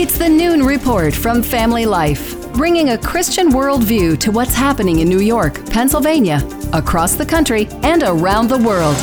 It's 0.00 0.16
the 0.16 0.28
Noon 0.28 0.62
Report 0.62 1.12
from 1.12 1.42
Family 1.42 1.84
Life, 1.84 2.52
bringing 2.52 2.90
a 2.90 2.98
Christian 2.98 3.50
worldview 3.50 4.16
to 4.20 4.30
what's 4.30 4.54
happening 4.54 5.00
in 5.00 5.08
New 5.08 5.18
York, 5.18 5.68
Pennsylvania, 5.70 6.40
across 6.72 7.16
the 7.16 7.26
country, 7.26 7.66
and 7.82 8.04
around 8.04 8.46
the 8.46 8.58
world. 8.58 8.94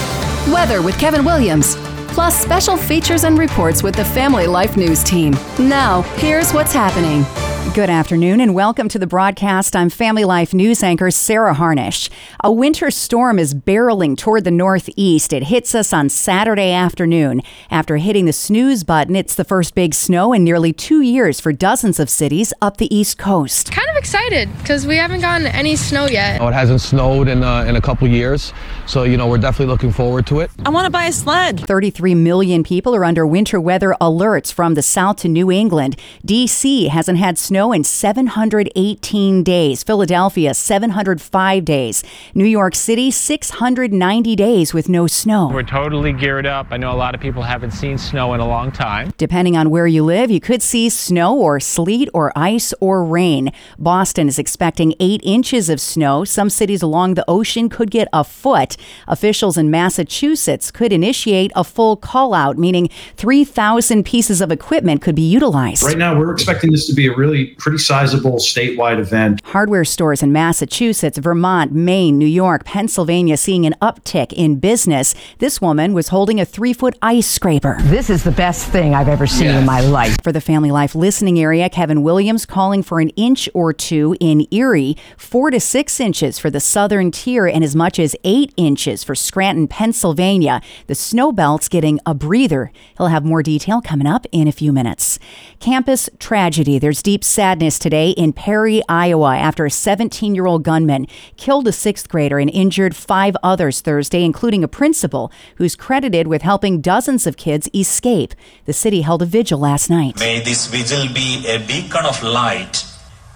Weather 0.53 0.81
with 0.81 0.97
Kevin 0.97 1.25
Williams, 1.25 1.75
plus 2.13 2.41
special 2.41 2.77
features 2.77 3.25
and 3.25 3.37
reports 3.37 3.83
with 3.83 3.93
the 3.93 4.05
Family 4.05 4.47
Life 4.47 4.77
News 4.77 5.03
team. 5.03 5.35
Now, 5.59 6.03
here's 6.15 6.53
what's 6.53 6.71
happening. 6.71 7.25
Good 7.73 7.89
afternoon 7.89 8.39
and 8.39 8.55
welcome 8.55 8.87
to 8.87 8.97
the 8.97 9.05
broadcast. 9.07 9.75
I'm 9.75 9.89
Family 9.89 10.23
Life 10.23 10.53
News 10.53 10.81
anchor 10.81 11.11
Sarah 11.11 11.53
Harnish. 11.53 12.09
A 12.41 12.49
winter 12.49 12.89
storm 12.89 13.37
is 13.37 13.53
barreling 13.53 14.17
toward 14.17 14.45
the 14.45 14.51
northeast. 14.51 15.33
It 15.33 15.43
hits 15.43 15.75
us 15.75 15.91
on 15.91 16.07
Saturday 16.07 16.71
afternoon. 16.71 17.41
After 17.69 17.97
hitting 17.97 18.27
the 18.27 18.33
snooze 18.33 18.85
button, 18.85 19.13
it's 19.17 19.35
the 19.35 19.43
first 19.43 19.75
big 19.75 19.93
snow 19.93 20.31
in 20.31 20.45
nearly 20.45 20.71
two 20.71 21.01
years 21.01 21.41
for 21.41 21.51
dozens 21.51 21.99
of 21.99 22.09
cities 22.09 22.53
up 22.61 22.77
the 22.77 22.95
East 22.95 23.17
Coast. 23.17 23.73
Kind 23.73 23.89
of 23.89 23.97
excited 23.97 24.47
because 24.59 24.87
we 24.87 24.95
haven't 24.95 25.19
gotten 25.19 25.45
any 25.47 25.75
snow 25.75 26.05
yet. 26.05 26.39
Oh, 26.39 26.47
it 26.47 26.53
hasn't 26.53 26.79
snowed 26.79 27.27
in, 27.27 27.43
uh, 27.43 27.63
in 27.63 27.75
a 27.75 27.81
couple 27.81 28.07
years, 28.07 28.53
so 28.85 29.03
you 29.03 29.17
know 29.17 29.27
we're 29.27 29.37
definitely 29.37 29.73
looking 29.73 29.91
forward 29.91 30.25
to 30.27 30.39
it. 30.39 30.49
I 30.65 30.69
want 30.69 30.85
to 30.85 30.91
buy 30.91 31.07
a 31.07 31.11
sled. 31.11 31.59
33 31.59 32.15
million 32.15 32.63
people 32.63 32.95
are 32.95 33.03
under 33.03 33.27
winter 33.27 33.59
weather 33.59 33.97
alerts 33.99 34.53
from 34.53 34.75
the 34.75 34.81
south 34.81 35.17
to 35.17 35.27
New 35.27 35.51
England. 35.51 35.97
D.C. 36.23 36.87
hasn't 36.87 37.17
had 37.17 37.37
snow 37.37 37.54
snow 37.55 37.71
in 37.71 37.85
718 37.85 39.41
days. 39.41 39.81
Philadelphia, 39.81 40.53
705 40.53 41.63
days. 41.63 42.03
New 42.33 42.43
York 42.43 42.75
City, 42.75 43.09
690 43.09 44.35
days 44.35 44.73
with 44.73 44.89
no 44.89 45.07
snow. 45.07 45.47
We're 45.53 45.63
totally 45.63 46.11
geared 46.11 46.45
up. 46.45 46.67
I 46.71 46.75
know 46.75 46.91
a 46.91 46.99
lot 46.99 47.15
of 47.15 47.21
people 47.21 47.43
haven't 47.43 47.71
seen 47.71 47.97
snow 47.97 48.33
in 48.33 48.41
a 48.41 48.45
long 48.45 48.73
time. 48.73 49.13
Depending 49.17 49.55
on 49.55 49.69
where 49.69 49.87
you 49.87 50.03
live, 50.03 50.29
you 50.29 50.41
could 50.41 50.61
see 50.61 50.89
snow 50.89 51.33
or 51.37 51.61
sleet 51.61 52.09
or 52.13 52.33
ice 52.35 52.73
or 52.81 53.05
rain. 53.05 53.53
Boston 53.79 54.27
is 54.27 54.37
expecting 54.37 54.93
eight 54.99 55.21
inches 55.23 55.69
of 55.69 55.79
snow. 55.79 56.25
Some 56.25 56.49
cities 56.49 56.81
along 56.81 57.13
the 57.13 57.23
ocean 57.25 57.69
could 57.69 57.89
get 57.89 58.09
a 58.11 58.25
foot. 58.25 58.75
Officials 59.07 59.57
in 59.57 59.71
Massachusetts 59.71 60.71
could 60.71 60.91
initiate 60.91 61.53
a 61.55 61.63
full 61.63 61.95
call 61.95 62.33
out, 62.33 62.57
meaning 62.57 62.89
3,000 63.15 64.03
pieces 64.03 64.41
of 64.41 64.51
equipment 64.51 65.01
could 65.01 65.15
be 65.15 65.21
utilized. 65.21 65.83
Right 65.83 65.97
now, 65.97 66.19
we're 66.19 66.33
expecting 66.33 66.73
this 66.73 66.85
to 66.87 66.93
be 66.93 67.07
a 67.07 67.15
really 67.15 67.44
pretty 67.45 67.77
sizable 67.77 68.37
statewide 68.37 68.99
event. 68.99 69.41
Hardware 69.45 69.85
stores 69.85 70.23
in 70.23 70.31
Massachusetts, 70.31 71.17
Vermont, 71.17 71.71
Maine, 71.71 72.17
New 72.17 72.25
York, 72.25 72.65
Pennsylvania 72.65 73.37
seeing 73.37 73.65
an 73.65 73.75
uptick 73.81 74.33
in 74.33 74.57
business. 74.57 75.15
This 75.39 75.61
woman 75.61 75.93
was 75.93 76.09
holding 76.09 76.39
a 76.39 76.45
three 76.45 76.73
foot 76.73 76.97
ice 77.01 77.29
scraper. 77.29 77.77
This 77.81 78.09
is 78.09 78.23
the 78.23 78.31
best 78.31 78.67
thing 78.69 78.93
I've 78.93 79.07
ever 79.07 79.27
seen 79.27 79.47
yes. 79.47 79.59
in 79.59 79.65
my 79.65 79.81
life. 79.81 80.17
For 80.23 80.31
the 80.31 80.41
Family 80.41 80.71
Life 80.71 80.95
listening 80.95 81.39
area, 81.39 81.69
Kevin 81.69 82.03
Williams 82.03 82.45
calling 82.45 82.83
for 82.83 82.99
an 82.99 83.09
inch 83.09 83.49
or 83.53 83.73
two 83.73 84.15
in 84.19 84.47
Erie, 84.51 84.97
four 85.17 85.51
to 85.51 85.59
six 85.59 85.99
inches 85.99 86.39
for 86.39 86.49
the 86.49 86.59
southern 86.59 87.11
tier, 87.11 87.45
and 87.47 87.63
as 87.63 87.75
much 87.75 87.99
as 87.99 88.15
eight 88.23 88.53
inches 88.57 89.03
for 89.03 89.15
Scranton, 89.15 89.67
Pennsylvania. 89.67 90.61
The 90.87 90.95
snow 90.95 91.31
belt's 91.31 91.69
getting 91.69 91.99
a 92.05 92.13
breather. 92.13 92.71
He'll 92.97 93.07
have 93.07 93.25
more 93.25 93.43
detail 93.43 93.81
coming 93.81 94.07
up 94.07 94.25
in 94.31 94.47
a 94.47 94.51
few 94.51 94.71
minutes. 94.71 95.19
Campus 95.59 96.09
tragedy. 96.19 96.79
There's 96.79 97.01
deep 97.03 97.23
sadness 97.35 97.77
today 97.77 98.11
in 98.11 98.31
Perry, 98.31 98.81
Iowa, 98.87 99.35
after 99.35 99.65
a 99.65 99.69
17 99.69 100.33
year 100.35 100.45
old 100.45 100.63
gunman 100.63 101.05
killed 101.35 101.67
a 101.67 101.73
sixth 101.73 102.07
grader 102.07 102.39
and 102.39 102.49
injured 102.49 102.95
five 102.95 103.35
others 103.43 103.81
Thursday, 103.81 104.23
including 104.23 104.63
a 104.63 104.69
principal 104.69 105.33
who's 105.57 105.75
credited 105.75 106.27
with 106.27 106.43
helping 106.43 106.79
dozens 106.79 107.27
of 107.27 107.35
kids 107.35 107.69
escape. 107.75 108.33
The 108.63 108.71
city 108.71 109.01
held 109.01 109.21
a 109.21 109.25
vigil 109.25 109.59
last 109.59 109.89
night. 109.89 110.17
May 110.17 110.39
this 110.39 110.67
vigil 110.67 111.13
be 111.13 111.45
a 111.49 111.59
beacon 111.59 112.05
of 112.05 112.23
light 112.23 112.85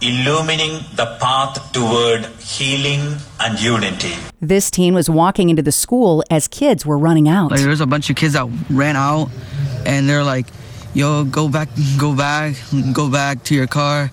illumining 0.02 0.80
the 0.95 1.17
path 1.19 1.73
toward 1.73 2.25
healing 2.39 3.17
and 3.41 3.59
unity. 3.59 4.13
This 4.40 4.72
teen 4.72 4.94
was 4.94 5.09
walking 5.09 5.50
into 5.50 5.62
the 5.62 5.73
school 5.73 6.23
as 6.31 6.47
kids 6.47 6.85
were 6.85 6.97
running 6.97 7.28
out. 7.28 7.52
Like, 7.52 7.59
there's 7.59 7.81
a 7.81 7.85
bunch 7.85 8.09
of 8.09 8.16
kids 8.16 8.31
that 8.31 8.47
ran 8.69 8.96
out, 8.96 9.29
and 9.85 10.07
they're 10.07 10.23
like, 10.23 10.47
yo, 10.94 11.23
go 11.23 11.50
back, 11.50 11.69
go 11.97 12.16
back, 12.16 12.55
go 12.94 13.09
back 13.09 13.44
to 13.45 13.55
your 13.55 13.67
car. 13.67 14.11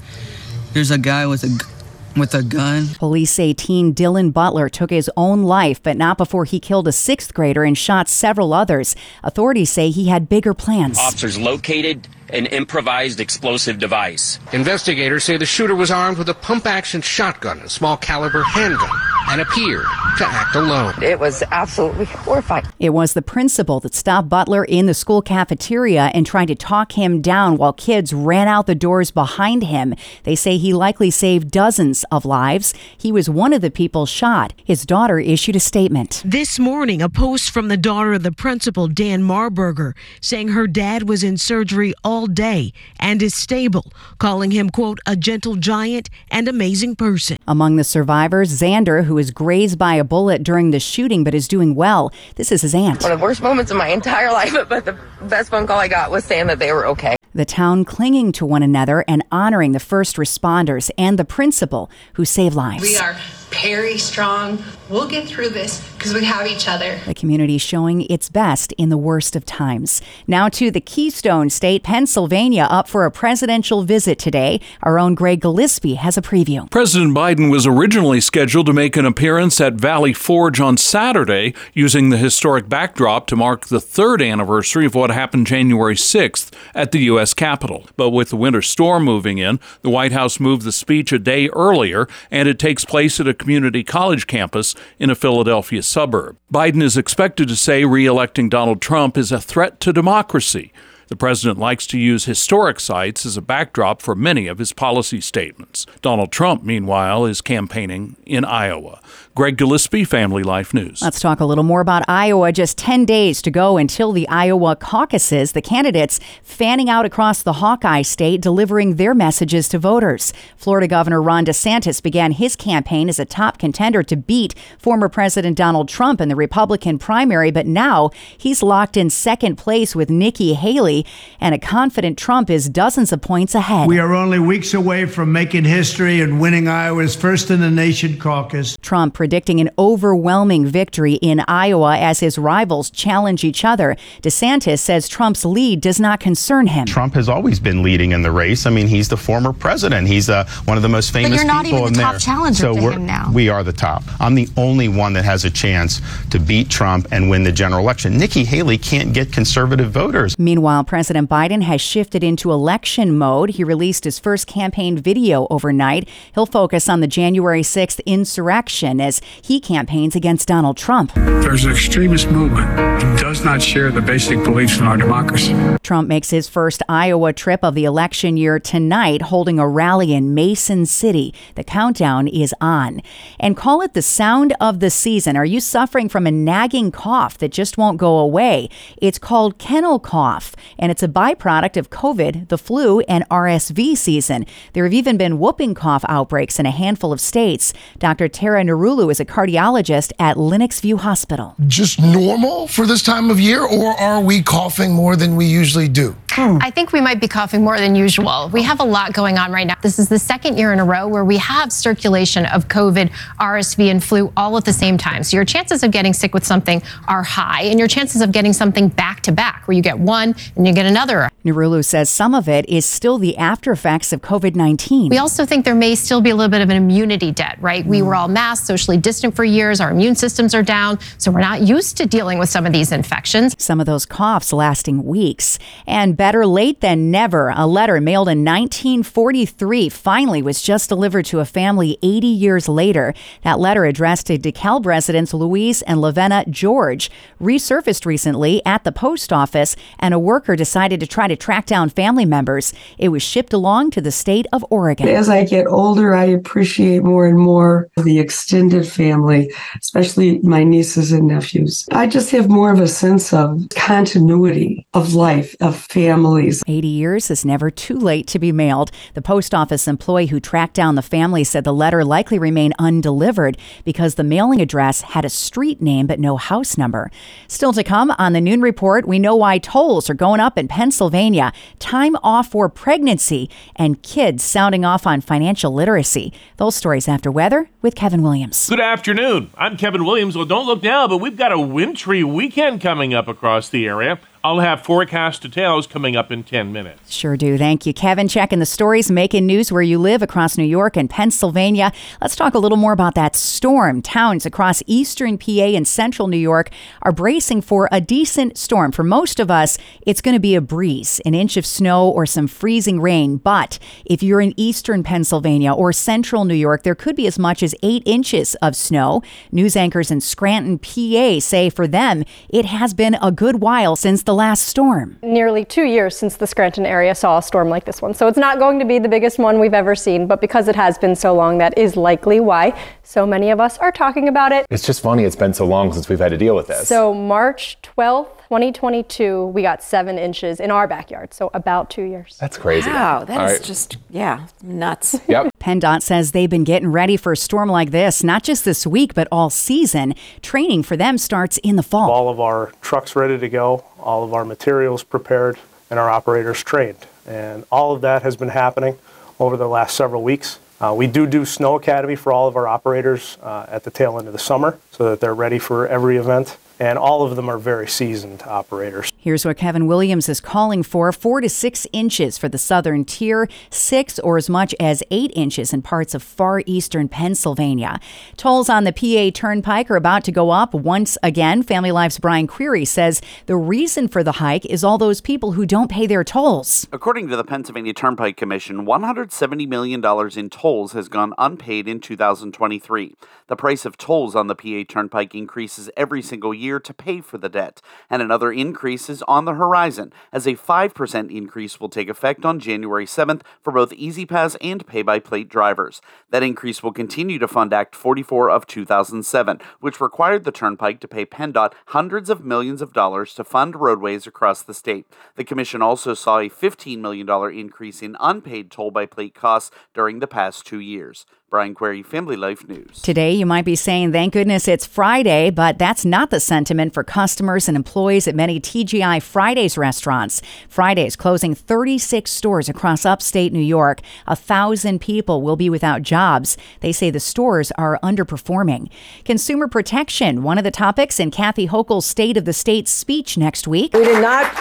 There's 0.72 0.90
a 0.90 0.98
guy 0.98 1.26
with 1.26 1.44
a 1.44 2.18
with 2.18 2.34
a 2.34 2.42
gun. 2.42 2.88
Police 2.98 3.30
say 3.30 3.52
teen 3.52 3.94
Dylan 3.94 4.32
Butler 4.32 4.68
took 4.68 4.90
his 4.90 5.10
own 5.16 5.42
life, 5.42 5.82
but 5.82 5.96
not 5.96 6.16
before 6.16 6.44
he 6.44 6.58
killed 6.58 6.88
a 6.88 6.92
sixth 6.92 7.34
grader 7.34 7.64
and 7.64 7.76
shot 7.76 8.08
several 8.08 8.52
others. 8.52 8.96
Authorities 9.22 9.70
say 9.70 9.90
he 9.90 10.08
had 10.08 10.28
bigger 10.28 10.54
plans. 10.54 10.98
Officers 10.98 11.38
located 11.38 12.08
an 12.30 12.46
improvised 12.46 13.20
explosive 13.20 13.78
device. 13.78 14.38
Investigators 14.52 15.24
say 15.24 15.36
the 15.36 15.46
shooter 15.46 15.74
was 15.74 15.90
armed 15.90 16.18
with 16.18 16.28
a 16.28 16.34
pump 16.34 16.66
action 16.66 17.00
shotgun, 17.00 17.58
a 17.60 17.68
small 17.68 17.96
caliber 17.96 18.42
handgun, 18.42 18.90
and 19.28 19.40
appeared 19.40 19.86
to 20.18 20.24
act 20.26 20.54
alone. 20.54 20.94
It 21.02 21.20
was 21.20 21.42
absolutely 21.50 22.06
horrifying. 22.06 22.66
It 22.78 22.90
was 22.90 23.14
the 23.14 23.22
principal 23.22 23.80
that 23.80 23.94
stopped 23.94 24.28
Butler 24.28 24.64
in 24.64 24.86
the 24.86 24.94
school 24.94 25.20
cafeteria 25.20 26.10
and 26.14 26.24
tried 26.24 26.46
to 26.46 26.54
talk 26.54 26.92
him 26.92 27.20
down 27.20 27.56
while 27.56 27.72
kids 27.72 28.12
ran 28.12 28.48
out 28.48 28.66
the 28.66 28.74
doors 28.74 29.10
behind 29.10 29.64
him. 29.64 29.94
They 30.22 30.34
say 30.34 30.56
he 30.56 30.72
likely 30.72 31.10
saved 31.10 31.50
dozens 31.50 32.04
of 32.10 32.24
lives. 32.24 32.72
He 32.96 33.12
was 33.12 33.28
one 33.28 33.52
of 33.52 33.60
the 33.60 33.70
people 33.70 34.06
shot. 34.06 34.52
His 34.64 34.86
daughter 34.86 35.18
issued 35.18 35.56
a 35.56 35.60
statement. 35.60 36.22
This 36.24 36.58
morning, 36.58 37.02
a 37.02 37.08
post 37.08 37.50
from 37.50 37.68
the 37.68 37.76
daughter 37.76 38.14
of 38.14 38.22
the 38.22 38.32
principal, 38.32 38.88
Dan 38.88 39.22
Marburger, 39.22 39.94
saying 40.20 40.48
her 40.48 40.66
dad 40.66 41.08
was 41.08 41.22
in 41.22 41.36
surgery 41.36 41.92
all 42.02 42.15
all 42.16 42.26
day 42.26 42.72
and 42.98 43.22
is 43.22 43.34
stable, 43.34 43.92
calling 44.18 44.50
him, 44.50 44.70
quote, 44.70 45.00
a 45.04 45.14
gentle 45.14 45.54
giant 45.56 46.08
and 46.30 46.48
amazing 46.48 46.96
person. 46.96 47.36
Among 47.46 47.76
the 47.76 47.84
survivors, 47.84 48.58
Xander, 48.58 49.04
who 49.04 49.16
was 49.16 49.30
grazed 49.30 49.78
by 49.78 49.96
a 49.96 50.04
bullet 50.04 50.42
during 50.42 50.70
the 50.70 50.80
shooting 50.80 51.24
but 51.24 51.34
is 51.34 51.46
doing 51.46 51.74
well. 51.74 52.10
This 52.36 52.50
is 52.50 52.62
his 52.62 52.74
aunt. 52.74 53.02
One 53.02 53.12
of 53.12 53.18
the 53.18 53.22
worst 53.22 53.42
moments 53.42 53.70
of 53.70 53.76
my 53.76 53.88
entire 53.88 54.32
life, 54.40 54.54
but 54.66 54.86
the 54.86 54.98
best 55.20 55.50
phone 55.50 55.66
call 55.66 55.78
I 55.78 55.88
got 55.88 56.10
was 56.10 56.24
saying 56.24 56.46
that 56.46 56.58
they 56.58 56.72
were 56.72 56.86
okay. 56.86 57.16
The 57.34 57.44
town 57.44 57.84
clinging 57.84 58.32
to 58.32 58.46
one 58.46 58.62
another 58.62 59.04
and 59.06 59.22
honoring 59.30 59.72
the 59.72 59.80
first 59.80 60.16
responders 60.16 60.90
and 60.96 61.18
the 61.18 61.24
principal 61.26 61.90
who 62.14 62.24
saved 62.24 62.54
lives. 62.54 62.82
We 62.82 62.96
are 62.96 63.14
very 63.50 63.98
strong. 63.98 64.62
We'll 64.88 65.06
get 65.06 65.28
through 65.28 65.50
this 65.50 65.86
because 66.06 66.20
we 66.20 66.24
have 66.24 66.46
each 66.46 66.68
other. 66.68 67.00
The 67.04 67.14
community 67.14 67.58
showing 67.58 68.02
its 68.02 68.28
best 68.28 68.72
in 68.78 68.90
the 68.90 68.96
worst 68.96 69.34
of 69.34 69.44
times. 69.44 70.00
Now 70.28 70.48
to 70.50 70.70
the 70.70 70.80
Keystone 70.80 71.50
State, 71.50 71.82
Pennsylvania, 71.82 72.68
up 72.70 72.86
for 72.86 73.04
a 73.06 73.10
presidential 73.10 73.82
visit 73.82 74.16
today. 74.16 74.60
Our 74.82 75.00
own 75.00 75.16
Greg 75.16 75.40
Gillespie 75.40 75.94
has 75.94 76.16
a 76.16 76.22
preview. 76.22 76.70
President 76.70 77.12
Biden 77.16 77.50
was 77.50 77.66
originally 77.66 78.20
scheduled 78.20 78.66
to 78.66 78.72
make 78.72 78.96
an 78.96 79.04
appearance 79.04 79.60
at 79.60 79.74
Valley 79.74 80.12
Forge 80.12 80.60
on 80.60 80.76
Saturday, 80.76 81.54
using 81.74 82.10
the 82.10 82.16
historic 82.16 82.68
backdrop 82.68 83.26
to 83.26 83.36
mark 83.36 83.66
the 83.66 83.80
third 83.80 84.22
anniversary 84.22 84.86
of 84.86 84.94
what 84.94 85.10
happened 85.10 85.48
January 85.48 85.96
6th 85.96 86.52
at 86.74 86.92
the 86.92 87.00
U.S. 87.00 87.34
Capitol. 87.34 87.86
But 87.96 88.10
with 88.10 88.30
the 88.30 88.36
winter 88.36 88.62
storm 88.62 89.02
moving 89.04 89.38
in, 89.38 89.58
the 89.82 89.90
White 89.90 90.12
House 90.12 90.38
moved 90.38 90.62
the 90.62 90.72
speech 90.72 91.10
a 91.10 91.18
day 91.18 91.48
earlier, 91.48 92.06
and 92.30 92.48
it 92.48 92.60
takes 92.60 92.84
place 92.84 93.18
at 93.18 93.26
a 93.26 93.34
community 93.34 93.82
college 93.82 94.28
campus 94.28 94.76
in 95.00 95.10
a 95.10 95.16
Philadelphia 95.16 95.82
suburb. 95.96 96.36
Biden 96.52 96.82
is 96.82 96.98
expected 96.98 97.48
to 97.48 97.56
say 97.56 97.86
re 97.86 98.04
electing 98.04 98.50
Donald 98.50 98.82
Trump 98.82 99.16
is 99.16 99.32
a 99.32 99.40
threat 99.40 99.80
to 99.80 99.94
democracy. 99.94 100.70
The 101.08 101.16
president 101.16 101.58
likes 101.58 101.86
to 101.86 101.98
use 101.98 102.26
historic 102.26 102.80
sites 102.80 103.24
as 103.24 103.38
a 103.38 103.40
backdrop 103.40 104.02
for 104.02 104.14
many 104.14 104.46
of 104.46 104.58
his 104.58 104.74
policy 104.74 105.22
statements. 105.22 105.86
Donald 106.02 106.30
Trump, 106.30 106.62
meanwhile, 106.62 107.24
is 107.24 107.40
campaigning 107.40 108.16
in 108.26 108.44
Iowa. 108.44 109.00
Greg 109.36 109.58
Gillespie, 109.58 110.04
Family 110.04 110.42
Life 110.42 110.72
News. 110.72 111.02
Let's 111.02 111.20
talk 111.20 111.40
a 111.40 111.44
little 111.44 111.62
more 111.62 111.82
about 111.82 112.04
Iowa. 112.08 112.52
Just 112.52 112.78
10 112.78 113.04
days 113.04 113.42
to 113.42 113.50
go 113.50 113.76
until 113.76 114.10
the 114.12 114.26
Iowa 114.28 114.74
caucuses. 114.76 115.52
The 115.52 115.60
candidates 115.60 116.18
fanning 116.42 116.88
out 116.88 117.04
across 117.04 117.42
the 117.42 117.52
Hawkeye 117.52 118.00
state, 118.00 118.40
delivering 118.40 118.96
their 118.96 119.14
messages 119.14 119.68
to 119.68 119.78
voters. 119.78 120.32
Florida 120.56 120.88
Governor 120.88 121.20
Ron 121.20 121.44
DeSantis 121.44 122.02
began 122.02 122.32
his 122.32 122.56
campaign 122.56 123.10
as 123.10 123.18
a 123.18 123.26
top 123.26 123.58
contender 123.58 124.02
to 124.04 124.16
beat 124.16 124.54
former 124.78 125.10
President 125.10 125.58
Donald 125.58 125.90
Trump 125.90 126.22
in 126.22 126.30
the 126.30 126.34
Republican 126.34 126.98
primary, 126.98 127.50
but 127.50 127.66
now 127.66 128.08
he's 128.38 128.62
locked 128.62 128.96
in 128.96 129.10
second 129.10 129.56
place 129.56 129.94
with 129.94 130.08
Nikki 130.08 130.54
Haley, 130.54 131.04
and 131.38 131.54
a 131.54 131.58
confident 131.58 132.16
Trump 132.16 132.48
is 132.48 132.70
dozens 132.70 133.12
of 133.12 133.20
points 133.20 133.54
ahead. 133.54 133.86
We 133.86 133.98
are 133.98 134.14
only 134.14 134.38
weeks 134.38 134.72
away 134.72 135.04
from 135.04 135.30
making 135.30 135.64
history 135.64 136.22
and 136.22 136.40
winning 136.40 136.68
Iowa's 136.68 137.14
first 137.14 137.50
in 137.50 137.60
the 137.60 137.70
nation 137.70 138.18
caucus. 138.18 138.78
Trump 138.80 139.12
predicting 139.26 139.60
an 139.60 139.68
overwhelming 139.76 140.64
victory 140.64 141.14
in 141.14 141.40
Iowa 141.48 141.98
as 141.98 142.20
his 142.20 142.38
rivals 142.38 142.90
challenge 142.90 143.42
each 143.42 143.64
other. 143.64 143.96
DeSantis 144.22 144.78
says 144.78 145.08
Trump's 145.08 145.44
lead 145.44 145.80
does 145.80 145.98
not 145.98 146.20
concern 146.20 146.68
him. 146.68 146.86
Trump 146.86 147.14
has 147.14 147.28
always 147.28 147.58
been 147.58 147.82
leading 147.82 148.12
in 148.12 148.22
the 148.22 148.30
race. 148.30 148.66
I 148.66 148.70
mean, 148.70 148.86
he's 148.86 149.08
the 149.08 149.16
former 149.16 149.52
president. 149.52 150.06
He's 150.06 150.30
uh, 150.30 150.48
one 150.66 150.76
of 150.76 150.84
the 150.84 150.88
most 150.88 151.12
famous 151.12 151.30
but 151.30 151.36
you're 151.38 151.44
not 151.44 151.66
even 151.66 151.92
the 151.92 152.00
top 152.00 152.12
there. 152.12 152.20
challenger 152.20 152.60
so 152.60 152.74
to 152.74 152.90
him 152.92 153.04
now. 153.04 153.28
We 153.34 153.48
are 153.48 153.64
the 153.64 153.72
top. 153.72 154.04
I'm 154.20 154.36
the 154.36 154.48
only 154.56 154.86
one 154.86 155.12
that 155.14 155.24
has 155.24 155.44
a 155.44 155.50
chance 155.50 156.00
to 156.30 156.38
beat 156.38 156.70
Trump 156.70 157.08
and 157.10 157.28
win 157.28 157.42
the 157.42 157.50
general 157.50 157.80
election. 157.82 158.16
Nikki 158.16 158.44
Haley 158.44 158.78
can't 158.78 159.12
get 159.12 159.32
conservative 159.32 159.90
voters. 159.90 160.38
Meanwhile, 160.38 160.84
President 160.84 161.28
Biden 161.28 161.62
has 161.62 161.80
shifted 161.80 162.22
into 162.22 162.52
election 162.52 163.18
mode. 163.18 163.50
He 163.50 163.64
released 163.64 164.04
his 164.04 164.20
first 164.20 164.46
campaign 164.46 164.96
video 164.96 165.48
overnight. 165.50 166.08
He'll 166.32 166.46
focus 166.46 166.88
on 166.88 167.00
the 167.00 167.08
January 167.08 167.62
6th 167.62 168.00
insurrection 168.06 169.00
as 169.00 169.15
he 169.42 169.60
campaigns 169.60 170.16
against 170.16 170.48
Donald 170.48 170.76
Trump. 170.76 171.12
There's 171.14 171.64
an 171.64 171.72
extremist 171.72 172.30
movement 172.30 172.76
that 172.76 173.20
does 173.20 173.44
not 173.44 173.62
share 173.62 173.90
the 173.90 174.00
basic 174.00 174.42
beliefs 174.44 174.78
in 174.78 174.86
our 174.86 174.96
democracy. 174.96 175.54
Trump 175.82 176.08
makes 176.08 176.30
his 176.30 176.48
first 176.48 176.82
Iowa 176.88 177.32
trip 177.32 177.60
of 177.62 177.74
the 177.74 177.84
election 177.84 178.36
year 178.36 178.58
tonight, 178.58 179.22
holding 179.22 179.58
a 179.58 179.68
rally 179.68 180.12
in 180.12 180.34
Mason 180.34 180.86
City. 180.86 181.32
The 181.54 181.64
countdown 181.64 182.28
is 182.28 182.54
on. 182.60 183.00
And 183.38 183.56
call 183.56 183.82
it 183.82 183.94
the 183.94 184.02
sound 184.02 184.54
of 184.60 184.80
the 184.80 184.90
season. 184.90 185.36
Are 185.36 185.44
you 185.44 185.60
suffering 185.60 186.08
from 186.08 186.26
a 186.26 186.30
nagging 186.30 186.90
cough 186.90 187.38
that 187.38 187.52
just 187.52 187.78
won't 187.78 187.98
go 187.98 188.18
away? 188.18 188.68
It's 188.96 189.18
called 189.18 189.58
kennel 189.58 189.98
cough, 189.98 190.56
and 190.78 190.90
it's 190.90 191.02
a 191.02 191.08
byproduct 191.08 191.76
of 191.76 191.90
COVID, 191.90 192.48
the 192.48 192.58
flu, 192.58 193.00
and 193.00 193.28
RSV 193.28 193.96
season. 193.96 194.46
There 194.72 194.84
have 194.84 194.94
even 194.94 195.16
been 195.16 195.38
whooping 195.38 195.74
cough 195.74 196.04
outbreaks 196.08 196.58
in 196.58 196.66
a 196.66 196.70
handful 196.70 197.12
of 197.12 197.20
states. 197.20 197.72
Dr. 197.98 198.28
Tara 198.28 198.62
Narula 198.62 199.05
is 199.10 199.20
a 199.20 199.24
cardiologist 199.24 200.12
at 200.18 200.36
Lenox 200.36 200.80
View 200.80 200.96
Hospital. 200.96 201.54
Just 201.66 202.00
normal 202.00 202.68
for 202.68 202.86
this 202.86 203.02
time 203.02 203.30
of 203.30 203.40
year, 203.40 203.62
or 203.62 203.92
are 204.00 204.20
we 204.20 204.42
coughing 204.42 204.92
more 204.92 205.16
than 205.16 205.36
we 205.36 205.46
usually 205.46 205.88
do? 205.88 206.16
Hmm. 206.36 206.58
I 206.60 206.70
think 206.70 206.92
we 206.92 207.00
might 207.00 207.18
be 207.18 207.28
coughing 207.28 207.64
more 207.64 207.78
than 207.78 207.94
usual. 207.94 208.50
We 208.52 208.62
have 208.62 208.80
a 208.80 208.84
lot 208.84 209.14
going 209.14 209.38
on 209.38 209.52
right 209.52 209.66
now. 209.66 209.76
This 209.80 209.98
is 209.98 210.10
the 210.10 210.18
second 210.18 210.58
year 210.58 210.74
in 210.74 210.78
a 210.78 210.84
row 210.84 211.08
where 211.08 211.24
we 211.24 211.38
have 211.38 211.72
circulation 211.72 212.44
of 212.44 212.68
COVID, 212.68 213.10
RSV, 213.40 213.90
and 213.90 214.04
flu 214.04 214.30
all 214.36 214.54
at 214.58 214.66
the 214.66 214.72
same 214.74 214.98
time. 214.98 215.22
So 215.24 215.38
your 215.38 215.46
chances 215.46 215.82
of 215.82 215.92
getting 215.92 216.12
sick 216.12 216.34
with 216.34 216.44
something 216.44 216.82
are 217.08 217.22
high, 217.22 217.62
and 217.62 217.78
your 217.78 217.88
chances 217.88 218.20
of 218.20 218.32
getting 218.32 218.52
something 218.52 218.88
back 218.88 219.22
to 219.22 219.32
back, 219.32 219.66
where 219.66 219.74
you 219.74 219.82
get 219.82 219.98
one 219.98 220.34
and 220.56 220.66
you 220.66 220.74
get 220.74 220.84
another. 220.84 221.30
Narula 221.42 221.82
says 221.82 222.10
some 222.10 222.34
of 222.34 222.50
it 222.50 222.68
is 222.68 222.84
still 222.84 223.16
the 223.16 223.34
after 223.38 223.72
effects 223.72 224.12
of 224.12 224.20
COVID 224.20 224.54
19. 224.54 225.08
We 225.08 225.16
also 225.16 225.46
think 225.46 225.64
there 225.64 225.74
may 225.74 225.94
still 225.94 226.20
be 226.20 226.28
a 226.28 226.36
little 226.36 226.50
bit 226.50 226.60
of 226.60 226.68
an 226.68 226.76
immunity 226.76 227.32
debt, 227.32 227.56
right? 227.62 227.86
We 227.86 228.02
were 228.02 228.12
hmm. 228.14 228.20
all 228.20 228.28
masked, 228.28 228.66
socially 228.66 228.98
distant 228.98 229.34
for 229.34 229.44
years. 229.44 229.80
Our 229.80 229.90
immune 229.90 230.16
systems 230.16 230.54
are 230.54 230.62
down, 230.62 230.98
so 231.16 231.30
we're 231.30 231.40
not 231.40 231.62
used 231.62 231.96
to 231.96 232.04
dealing 232.04 232.38
with 232.38 232.50
some 232.50 232.66
of 232.66 232.74
these 232.74 232.92
infections. 232.92 233.54
Some 233.58 233.80
of 233.80 233.86
those 233.86 234.04
coughs 234.04 234.52
lasting 234.52 235.02
weeks. 235.02 235.58
And 235.86 236.14
better 236.26 236.44
late 236.44 236.80
than 236.80 237.08
never, 237.08 237.52
a 237.54 237.68
letter 237.68 238.00
mailed 238.00 238.26
in 238.26 238.44
1943 238.44 239.88
finally 239.88 240.42
was 240.42 240.60
just 240.60 240.88
delivered 240.88 241.24
to 241.24 241.38
a 241.38 241.44
family 241.44 241.98
80 242.02 242.26
years 242.26 242.68
later. 242.68 243.14
That 243.44 243.60
letter 243.60 243.84
addressed 243.84 244.26
to 244.26 244.36
DeKalb 244.36 244.86
residents 244.86 245.32
Louise 245.32 245.82
and 245.82 246.00
Lavenna 246.00 246.50
George 246.50 247.12
resurfaced 247.40 248.04
recently 248.04 248.60
at 248.66 248.82
the 248.82 248.90
post 248.90 249.32
office, 249.32 249.76
and 250.00 250.12
a 250.12 250.18
worker 250.18 250.56
decided 250.56 250.98
to 250.98 251.06
try 251.06 251.28
to 251.28 251.36
track 251.36 251.64
down 251.64 251.90
family 251.90 252.24
members. 252.24 252.72
It 252.98 253.10
was 253.10 253.22
shipped 253.22 253.52
along 253.52 253.92
to 253.92 254.00
the 254.00 254.10
state 254.10 254.46
of 254.52 254.64
Oregon. 254.68 255.06
As 255.06 255.28
I 255.28 255.44
get 255.44 255.68
older, 255.68 256.12
I 256.12 256.24
appreciate 256.24 257.04
more 257.04 257.26
and 257.26 257.38
more 257.38 257.88
the 257.98 258.18
extended 258.18 258.88
family, 258.88 259.52
especially 259.80 260.40
my 260.40 260.64
nieces 260.64 261.12
and 261.12 261.28
nephews. 261.28 261.86
I 261.92 262.08
just 262.08 262.32
have 262.32 262.48
more 262.48 262.72
of 262.72 262.80
a 262.80 262.88
sense 262.88 263.32
of 263.32 263.68
continuity 263.76 264.88
of 264.92 265.14
life, 265.14 265.54
of 265.60 265.86
families. 266.16 266.62
80 266.66 266.88
years 266.88 267.30
is 267.30 267.44
never 267.44 267.70
too 267.70 267.98
late 267.98 268.26
to 268.28 268.38
be 268.38 268.52
mailed. 268.52 268.90
The 269.14 269.22
post 269.22 269.54
office 269.54 269.86
employee 269.86 270.26
who 270.26 270.40
tracked 270.40 270.74
down 270.74 270.94
the 270.94 271.02
family 271.02 271.44
said 271.44 271.64
the 271.64 271.74
letter 271.74 272.04
likely 272.04 272.38
remained 272.38 272.74
undelivered 272.78 273.58
because 273.84 274.14
the 274.14 274.24
mailing 274.24 274.60
address 274.60 275.02
had 275.02 275.24
a 275.24 275.30
street 275.30 275.80
name 275.80 276.06
but 276.06 276.18
no 276.18 276.36
house 276.36 276.78
number. 276.78 277.10
Still 277.48 277.72
to 277.74 277.84
come 277.84 278.10
on 278.18 278.32
the 278.32 278.40
noon 278.40 278.60
report, 278.60 279.06
we 279.06 279.18
know 279.18 279.36
why 279.36 279.58
tolls 279.58 280.08
are 280.08 280.14
going 280.14 280.40
up 280.40 280.56
in 280.56 280.68
Pennsylvania, 280.68 281.52
time 281.78 282.16
off 282.22 282.50
for 282.50 282.68
pregnancy, 282.68 283.50
and 283.74 284.02
kids 284.02 284.42
sounding 284.42 284.84
off 284.84 285.06
on 285.06 285.20
financial 285.20 285.72
literacy. 285.72 286.32
Those 286.56 286.74
stories 286.74 287.08
after 287.08 287.30
weather 287.30 287.68
with 287.82 287.94
Kevin 287.94 288.22
Williams. 288.22 288.68
Good 288.68 288.80
afternoon. 288.80 289.50
I'm 289.56 289.76
Kevin 289.76 290.04
Williams. 290.04 290.36
Well, 290.36 290.46
don't 290.46 290.66
look 290.66 290.82
now, 290.82 291.06
but 291.06 291.18
we've 291.18 291.36
got 291.36 291.52
a 291.52 291.58
wintry 291.58 292.24
weekend 292.24 292.80
coming 292.80 293.12
up 293.12 293.28
across 293.28 293.68
the 293.68 293.86
area. 293.86 294.18
I'll 294.46 294.60
have 294.60 294.84
forecast 294.84 295.42
details 295.42 295.88
coming 295.88 296.14
up 296.14 296.30
in 296.30 296.44
10 296.44 296.70
minutes. 296.72 297.12
Sure 297.12 297.36
do. 297.36 297.58
Thank 297.58 297.84
you, 297.84 297.92
Kevin. 297.92 298.28
Checking 298.28 298.60
the 298.60 298.64
stories, 298.64 299.10
making 299.10 299.44
news 299.44 299.72
where 299.72 299.82
you 299.82 299.98
live 299.98 300.22
across 300.22 300.56
New 300.56 300.62
York 300.62 300.96
and 300.96 301.10
Pennsylvania. 301.10 301.90
Let's 302.20 302.36
talk 302.36 302.54
a 302.54 302.60
little 302.60 302.78
more 302.78 302.92
about 302.92 303.16
that 303.16 303.34
storm. 303.34 304.02
Towns 304.02 304.46
across 304.46 304.84
eastern 304.86 305.36
PA 305.36 305.50
and 305.50 305.84
central 305.88 306.28
New 306.28 306.36
York 306.36 306.70
are 307.02 307.10
bracing 307.10 307.60
for 307.60 307.88
a 307.90 308.00
decent 308.00 308.56
storm. 308.56 308.92
For 308.92 309.02
most 309.02 309.40
of 309.40 309.50
us, 309.50 309.78
it's 310.02 310.20
going 310.20 310.36
to 310.36 310.40
be 310.40 310.54
a 310.54 310.60
breeze, 310.60 311.20
an 311.26 311.34
inch 311.34 311.56
of 311.56 311.66
snow, 311.66 312.08
or 312.08 312.24
some 312.24 312.46
freezing 312.46 313.00
rain. 313.00 313.38
But 313.38 313.80
if 314.04 314.22
you're 314.22 314.40
in 314.40 314.54
eastern 314.56 315.02
Pennsylvania 315.02 315.72
or 315.72 315.92
central 315.92 316.44
New 316.44 316.54
York, 316.54 316.84
there 316.84 316.94
could 316.94 317.16
be 317.16 317.26
as 317.26 317.36
much 317.36 317.64
as 317.64 317.74
eight 317.82 318.04
inches 318.06 318.54
of 318.62 318.76
snow. 318.76 319.24
News 319.50 319.74
anchors 319.74 320.12
in 320.12 320.20
Scranton, 320.20 320.78
PA 320.78 321.40
say 321.40 321.68
for 321.68 321.88
them, 321.88 322.22
it 322.48 322.66
has 322.66 322.94
been 322.94 323.16
a 323.20 323.32
good 323.32 323.60
while 323.60 323.96
since 323.96 324.22
the 324.22 324.35
last 324.36 324.64
storm. 324.64 325.18
Nearly 325.22 325.64
two 325.64 325.84
years 325.84 326.16
since 326.16 326.36
the 326.36 326.46
Scranton 326.46 326.84
area 326.84 327.14
saw 327.14 327.38
a 327.38 327.42
storm 327.42 327.68
like 327.68 327.86
this 327.86 328.02
one. 328.02 328.14
So 328.14 328.28
it's 328.28 328.38
not 328.38 328.58
going 328.58 328.78
to 328.78 328.84
be 328.84 328.98
the 328.98 329.08
biggest 329.08 329.38
one 329.38 329.58
we've 329.58 329.74
ever 329.74 329.96
seen, 329.96 330.26
but 330.26 330.40
because 330.40 330.68
it 330.68 330.76
has 330.76 330.98
been 330.98 331.16
so 331.16 331.34
long, 331.34 331.58
that 331.58 331.76
is 331.78 331.96
likely 331.96 332.38
why 332.38 332.78
so 333.02 333.26
many 333.26 333.50
of 333.50 333.60
us 333.60 333.78
are 333.78 333.90
talking 333.90 334.28
about 334.28 334.52
it. 334.52 334.66
It's 334.70 334.86
just 334.86 335.00
funny, 335.00 335.24
it's 335.24 335.34
been 335.34 335.54
so 335.54 335.66
long 335.66 335.92
since 335.92 336.08
we've 336.08 336.18
had 336.18 336.28
to 336.28 336.38
deal 336.38 336.54
with 336.54 336.66
this. 336.66 336.86
So 336.86 337.14
March 337.14 337.78
12th, 337.82 338.35
2022, 338.46 339.46
we 339.46 339.60
got 339.62 339.82
seven 339.82 340.18
inches 340.18 340.60
in 340.60 340.70
our 340.70 340.86
backyard. 340.86 341.34
So 341.34 341.50
about 341.52 341.90
two 341.90 342.02
years. 342.04 342.36
That's 342.40 342.56
crazy. 342.56 342.88
Wow, 342.88 343.24
that 343.24 343.40
All 343.40 343.46
is 343.46 343.52
right. 343.54 343.62
just, 343.62 343.96
yeah, 344.08 344.46
nuts. 344.62 345.16
Yep. 345.28 345.50
PennDOT 345.58 346.02
says 346.02 346.30
they've 346.30 346.48
been 346.48 346.62
getting 346.62 346.92
ready 346.92 347.16
for 347.16 347.32
a 347.32 347.36
storm 347.36 347.68
like 347.68 347.90
this, 347.90 348.22
not 348.22 348.44
just 348.44 348.64
this 348.64 348.86
week, 348.86 349.12
but 349.14 349.26
all 349.32 349.50
season. 349.50 350.14
Training 350.40 350.84
for 350.84 350.96
them 350.96 351.18
starts 351.18 351.58
in 351.58 351.74
the 351.74 351.82
fall. 351.82 352.08
all 352.10 352.28
of 352.28 352.38
our 352.38 352.72
trucks 352.80 353.16
ready 353.16 353.36
to 353.36 353.48
go, 353.48 353.84
all 353.98 354.22
of 354.22 354.32
our 354.32 354.44
materials 354.44 355.02
prepared, 355.02 355.58
and 355.90 355.98
our 355.98 356.08
operators 356.08 356.62
trained. 356.62 357.04
And 357.26 357.64
all 357.72 357.92
of 357.92 358.00
that 358.02 358.22
has 358.22 358.36
been 358.36 358.50
happening 358.50 358.96
over 359.40 359.56
the 359.56 359.66
last 359.68 359.96
several 359.96 360.22
weeks. 360.22 360.60
Uh, 360.80 360.94
we 360.96 361.08
do 361.08 361.26
do 361.26 361.44
Snow 361.44 361.74
Academy 361.74 362.14
for 362.14 362.32
all 362.32 362.46
of 362.46 362.54
our 362.56 362.68
operators 362.68 363.36
uh, 363.42 363.66
at 363.68 363.82
the 363.82 363.90
tail 363.90 364.18
end 364.18 364.28
of 364.28 364.32
the 364.32 364.38
summer 364.38 364.78
so 364.92 365.10
that 365.10 365.18
they're 365.20 365.34
ready 365.34 365.58
for 365.58 365.88
every 365.88 366.16
event. 366.16 366.56
And 366.78 366.98
all 366.98 367.22
of 367.22 367.36
them 367.36 367.48
are 367.48 367.56
very 367.56 367.88
seasoned 367.88 368.42
operators. 368.42 369.10
Here's 369.16 369.44
what 369.46 369.56
Kevin 369.56 369.86
Williams 369.86 370.28
is 370.28 370.40
calling 370.40 370.82
for 370.82 371.10
four 371.10 371.40
to 371.40 371.48
six 371.48 371.86
inches 371.92 372.36
for 372.36 372.48
the 372.50 372.58
southern 372.58 373.04
tier, 373.06 373.48
six 373.70 374.18
or 374.18 374.36
as 374.36 374.50
much 374.50 374.74
as 374.78 375.02
eight 375.10 375.32
inches 375.34 375.72
in 375.72 375.80
parts 375.80 376.14
of 376.14 376.22
far 376.22 376.62
eastern 376.66 377.08
Pennsylvania. 377.08 377.98
Tolls 378.36 378.68
on 378.68 378.84
the 378.84 378.92
PA 378.92 379.30
Turnpike 379.34 379.90
are 379.90 379.96
about 379.96 380.22
to 380.24 380.32
go 380.32 380.50
up 380.50 380.74
once 380.74 381.16
again. 381.22 381.62
Family 381.62 381.92
Life's 381.92 382.18
Brian 382.18 382.46
Query 382.46 382.84
says 382.84 383.22
the 383.46 383.56
reason 383.56 384.06
for 384.06 384.22
the 384.22 384.32
hike 384.32 384.66
is 384.66 384.84
all 384.84 384.98
those 384.98 385.22
people 385.22 385.52
who 385.52 385.64
don't 385.64 385.90
pay 385.90 386.06
their 386.06 386.24
tolls. 386.24 386.86
According 386.92 387.28
to 387.28 387.36
the 387.36 387.44
Pennsylvania 387.44 387.94
Turnpike 387.94 388.36
Commission, 388.36 388.84
$170 388.84 389.66
million 389.66 390.04
in 390.36 390.50
tolls 390.50 390.92
has 390.92 391.08
gone 391.08 391.32
unpaid 391.38 391.88
in 391.88 392.00
2023. 392.00 393.16
The 393.48 393.56
price 393.56 393.84
of 393.84 393.96
tolls 393.96 394.34
on 394.34 394.48
the 394.48 394.56
PA 394.56 394.82
Turnpike 394.92 395.34
increases 395.34 395.88
every 395.96 396.20
single 396.20 396.52
year 396.52 396.65
to 396.66 396.92
pay 396.92 397.20
for 397.20 397.38
the 397.38 397.48
debt, 397.48 397.80
and 398.10 398.20
another 398.20 398.50
increase 398.50 399.08
is 399.08 399.22
on 399.22 399.44
the 399.44 399.54
horizon, 399.54 400.12
as 400.32 400.46
a 400.46 400.54
5% 400.54 401.30
increase 401.30 401.78
will 401.78 401.88
take 401.88 402.08
effect 402.08 402.44
on 402.44 402.58
January 402.58 403.06
7th 403.06 403.42
for 403.62 403.72
both 403.72 403.92
E-ZPass 403.92 404.56
and 404.60 404.86
pay 404.86 405.02
by 405.02 405.18
plate 405.18 405.48
drivers. 405.48 406.00
That 406.30 406.42
increase 406.42 406.82
will 406.82 406.92
continue 406.92 407.38
to 407.38 407.48
fund 407.48 407.72
Act 407.72 407.94
44 407.94 408.50
of 408.50 408.66
2007, 408.66 409.60
which 409.80 410.00
required 410.00 410.44
the 410.44 410.52
Turnpike 410.52 411.00
to 411.00 411.08
pay 411.08 411.24
PennDOT 411.24 411.72
hundreds 411.86 412.28
of 412.28 412.44
millions 412.44 412.82
of 412.82 412.92
dollars 412.92 413.32
to 413.34 413.44
fund 413.44 413.76
roadways 413.76 414.26
across 414.26 414.62
the 414.62 414.74
state. 414.74 415.06
The 415.36 415.44
Commission 415.44 415.80
also 415.80 416.14
saw 416.14 416.38
a 416.38 416.50
$15 416.50 416.98
million 416.98 417.28
increase 417.56 418.02
in 418.02 418.16
unpaid 418.18 418.70
toll 418.70 418.90
by 418.90 419.06
plate 419.06 419.34
costs 419.34 419.70
during 419.94 420.18
the 420.18 420.26
past 420.26 420.66
two 420.66 420.80
years. 420.80 421.26
Brian 421.48 421.74
Query, 421.74 422.02
Family 422.02 422.34
Life 422.36 422.66
News. 422.68 423.00
Today, 423.02 423.32
you 423.32 423.46
might 423.46 423.64
be 423.64 423.76
saying, 423.76 424.10
thank 424.10 424.32
goodness 424.32 424.66
it's 424.66 424.84
Friday, 424.84 425.48
but 425.50 425.78
that's 425.78 426.04
not 426.04 426.30
the 426.30 426.40
sentiment 426.40 426.92
for 426.92 427.04
customers 427.04 427.68
and 427.68 427.76
employees 427.76 428.26
at 428.26 428.34
many 428.34 428.58
TGI 428.58 429.22
Fridays 429.22 429.78
restaurants. 429.78 430.42
Fridays 430.68 431.14
closing 431.14 431.54
36 431.54 432.28
stores 432.28 432.68
across 432.68 433.06
upstate 433.06 433.52
New 433.52 433.60
York. 433.60 434.00
A 434.26 434.34
thousand 434.34 435.00
people 435.00 435.40
will 435.40 435.54
be 435.54 435.70
without 435.70 436.02
jobs. 436.02 436.56
They 436.80 436.90
say 436.90 437.10
the 437.10 437.20
stores 437.20 437.70
are 437.78 438.00
underperforming. 438.02 438.90
Consumer 439.24 439.68
protection, 439.68 440.42
one 440.42 440.58
of 440.58 440.64
the 440.64 440.72
topics 440.72 441.20
in 441.20 441.30
Kathy 441.30 441.68
Hochul's 441.68 442.06
State 442.06 442.36
of 442.36 442.44
the 442.44 442.52
State 442.52 442.88
speech 442.88 443.38
next 443.38 443.68
week. 443.68 443.92
We 443.92 444.04
did 444.04 444.20
not 444.20 444.52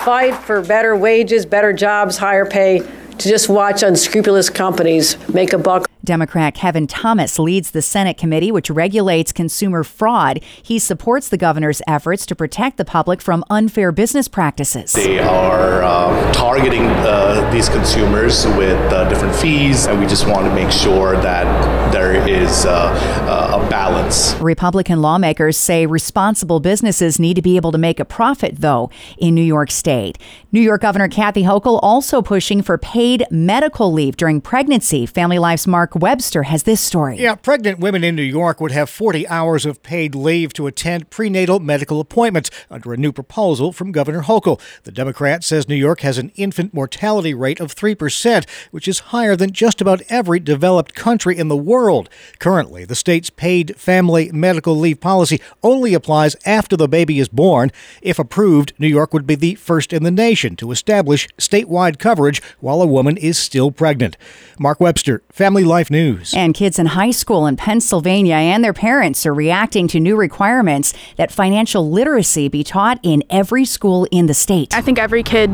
fight 0.00 0.34
for 0.36 0.62
better 0.62 0.96
wages, 0.96 1.44
better 1.44 1.74
jobs, 1.74 2.16
higher 2.16 2.46
pay 2.46 2.78
to 2.78 3.28
just 3.28 3.50
watch 3.50 3.82
unscrupulous 3.82 4.48
companies 4.48 5.18
make 5.28 5.52
a 5.52 5.58
buck. 5.58 5.86
Democrat 6.04 6.54
Kevin 6.54 6.86
Thomas 6.86 7.38
leads 7.38 7.70
the 7.70 7.82
Senate 7.82 8.16
committee, 8.16 8.50
which 8.50 8.70
regulates 8.70 9.32
consumer 9.32 9.84
fraud. 9.84 10.42
He 10.62 10.78
supports 10.78 11.28
the 11.28 11.36
governor's 11.36 11.82
efforts 11.86 12.26
to 12.26 12.34
protect 12.34 12.76
the 12.76 12.84
public 12.84 13.20
from 13.20 13.44
unfair 13.50 13.92
business 13.92 14.28
practices. 14.28 14.92
They 14.92 15.18
are 15.18 15.82
uh, 15.82 16.32
targeting 16.32 16.86
uh, 16.86 17.50
these 17.52 17.68
consumers 17.68 18.46
with 18.46 18.78
uh, 18.92 19.08
different 19.08 19.34
fees, 19.34 19.86
and 19.86 20.00
we 20.00 20.06
just 20.06 20.26
want 20.26 20.46
to 20.46 20.54
make 20.54 20.70
sure 20.70 21.20
that 21.20 21.92
there 21.92 22.26
is 22.26 22.64
uh, 22.64 22.70
uh, 22.70 23.60
a 23.60 23.70
balance. 23.70 24.34
Republican 24.40 25.02
lawmakers 25.02 25.56
say 25.56 25.86
responsible 25.86 26.60
businesses 26.60 27.18
need 27.18 27.34
to 27.34 27.42
be 27.42 27.56
able 27.56 27.72
to 27.72 27.78
make 27.78 28.00
a 28.00 28.04
profit, 28.04 28.60
though, 28.60 28.90
in 29.18 29.34
New 29.34 29.42
York 29.42 29.70
State. 29.70 30.18
New 30.52 30.60
York 30.60 30.80
Governor 30.80 31.08
Kathy 31.08 31.42
Hochul 31.42 31.78
also 31.82 32.22
pushing 32.22 32.62
for 32.62 32.78
paid 32.78 33.24
medical 33.30 33.92
leave 33.92 34.16
during 34.16 34.40
pregnancy. 34.40 35.06
Family 35.06 35.38
Life's 35.38 35.66
Mark 35.66 35.89
Webster 35.94 36.44
has 36.44 36.62
this 36.62 36.80
story. 36.80 37.18
Yeah, 37.18 37.34
pregnant 37.34 37.78
women 37.78 38.04
in 38.04 38.14
New 38.14 38.22
York 38.22 38.60
would 38.60 38.70
have 38.70 38.88
40 38.90 39.26
hours 39.28 39.66
of 39.66 39.82
paid 39.82 40.14
leave 40.14 40.52
to 40.54 40.66
attend 40.66 41.10
prenatal 41.10 41.60
medical 41.60 42.00
appointments 42.00 42.50
under 42.70 42.92
a 42.92 42.96
new 42.96 43.12
proposal 43.12 43.72
from 43.72 43.92
Governor 43.92 44.22
Hochul. 44.22 44.60
The 44.84 44.92
Democrat 44.92 45.42
says 45.42 45.68
New 45.68 45.74
York 45.74 46.00
has 46.00 46.18
an 46.18 46.30
infant 46.36 46.74
mortality 46.74 47.34
rate 47.34 47.60
of 47.60 47.74
3%, 47.74 48.48
which 48.70 48.86
is 48.86 48.98
higher 48.98 49.34
than 49.36 49.52
just 49.52 49.80
about 49.80 50.02
every 50.08 50.38
developed 50.38 50.94
country 50.94 51.36
in 51.36 51.48
the 51.48 51.56
world. 51.56 52.08
Currently, 52.38 52.84
the 52.84 52.94
state's 52.94 53.30
paid 53.30 53.76
family 53.76 54.30
medical 54.32 54.76
leave 54.76 55.00
policy 55.00 55.40
only 55.62 55.94
applies 55.94 56.36
after 56.44 56.76
the 56.76 56.88
baby 56.88 57.18
is 57.18 57.28
born. 57.28 57.72
If 58.02 58.18
approved, 58.18 58.72
New 58.78 58.88
York 58.88 59.12
would 59.12 59.26
be 59.26 59.34
the 59.34 59.54
first 59.54 59.92
in 59.92 60.02
the 60.02 60.10
nation 60.10 60.56
to 60.56 60.70
establish 60.70 61.26
statewide 61.38 61.98
coverage 61.98 62.42
while 62.60 62.82
a 62.82 62.86
woman 62.86 63.16
is 63.16 63.38
still 63.38 63.70
pregnant. 63.70 64.16
Mark 64.58 64.80
Webster, 64.80 65.22
Family 65.32 65.64
Life 65.64 65.79
News. 65.88 66.34
And 66.34 66.52
kids 66.52 66.80
in 66.80 66.86
high 66.86 67.12
school 67.12 67.46
in 67.46 67.56
Pennsylvania 67.56 68.34
and 68.34 68.64
their 68.64 68.72
parents 68.72 69.24
are 69.24 69.32
reacting 69.32 69.86
to 69.86 70.00
new 70.00 70.16
requirements 70.16 70.92
that 71.14 71.30
financial 71.30 71.88
literacy 71.88 72.48
be 72.48 72.64
taught 72.64 72.98
in 73.04 73.22
every 73.30 73.64
school 73.64 74.08
in 74.10 74.26
the 74.26 74.34
state. 74.34 74.74
I 74.74 74.80
think 74.82 74.98
every 74.98 75.22
kid 75.22 75.48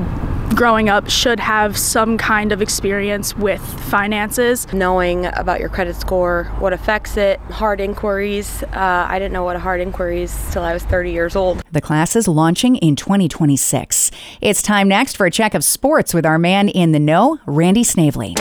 growing 0.55 0.89
up 0.89 1.11
should 1.11 1.41
have 1.41 1.77
some 1.77 2.17
kind 2.17 2.53
of 2.53 2.63
experience 2.63 3.37
with 3.37 3.61
finances. 3.91 4.73
Knowing 4.73 5.27
about 5.27 5.61
your 5.61 5.69
credit 5.69 5.97
score, 5.97 6.45
what 6.59 6.73
affects 6.73 7.17
it, 7.17 7.39
hard 7.51 7.81
inquiries. 7.81 8.63
Uh, 8.63 9.07
I 9.09 9.19
didn't 9.19 9.33
know 9.33 9.45
what 9.45 9.57
a 9.57 9.59
hard 9.59 9.81
inquiry 9.81 10.23
is 10.23 10.53
till 10.53 10.63
I 10.63 10.73
was 10.73 10.83
30 10.85 11.11
years 11.11 11.37
old. 11.37 11.63
The 11.73 11.81
class 11.81 12.17
is 12.17 12.27
launching 12.27 12.77
in 12.77 12.97
2026. 12.97 14.11
It's 14.41 14.63
time 14.63 14.89
next 14.89 15.17
for 15.17 15.27
a 15.27 15.31
check 15.31 15.55
of 15.55 15.63
sports 15.63 16.15
with 16.15 16.25
our 16.25 16.39
man 16.39 16.69
in 16.69 16.93
the 16.93 17.01
know, 17.01 17.39
Randy 17.47 17.85
Snavely. 17.85 18.35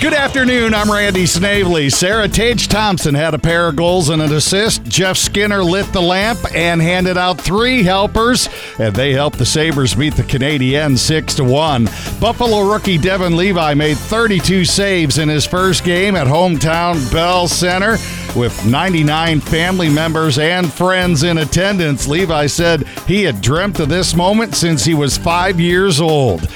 Good 0.00 0.14
afternoon. 0.14 0.74
I'm 0.74 0.88
Randy 0.88 1.26
Snavely. 1.26 1.90
Sarah 1.90 2.28
Tage 2.28 2.68
Thompson 2.68 3.16
had 3.16 3.34
a 3.34 3.38
pair 3.38 3.66
of 3.66 3.74
goals 3.74 4.10
and 4.10 4.22
an 4.22 4.32
assist. 4.32 4.84
Jeff 4.84 5.16
Skinner 5.16 5.64
lit 5.64 5.92
the 5.92 6.00
lamp 6.00 6.38
and 6.54 6.80
handed 6.80 7.18
out 7.18 7.40
three 7.40 7.82
helpers, 7.82 8.48
and 8.78 8.94
they 8.94 9.12
helped 9.12 9.38
the 9.38 9.44
Sabres 9.44 9.96
beat 9.96 10.14
the 10.14 10.22
Canadiens 10.22 10.98
6 10.98 11.34
to 11.34 11.44
1. 11.44 11.88
Buffalo 12.20 12.70
rookie 12.70 12.96
Devon 12.96 13.36
Levi 13.36 13.74
made 13.74 13.98
32 13.98 14.64
saves 14.64 15.18
in 15.18 15.28
his 15.28 15.44
first 15.44 15.82
game 15.82 16.14
at 16.14 16.28
hometown 16.28 17.12
Bell 17.12 17.48
Center. 17.48 17.96
With 18.36 18.64
99 18.66 19.40
family 19.40 19.88
members 19.88 20.38
and 20.38 20.72
friends 20.72 21.24
in 21.24 21.38
attendance, 21.38 22.06
Levi 22.06 22.46
said 22.46 22.86
he 23.08 23.24
had 23.24 23.42
dreamt 23.42 23.80
of 23.80 23.88
this 23.88 24.14
moment 24.14 24.54
since 24.54 24.84
he 24.84 24.94
was 24.94 25.18
five 25.18 25.58
years 25.58 26.00
old. 26.00 26.46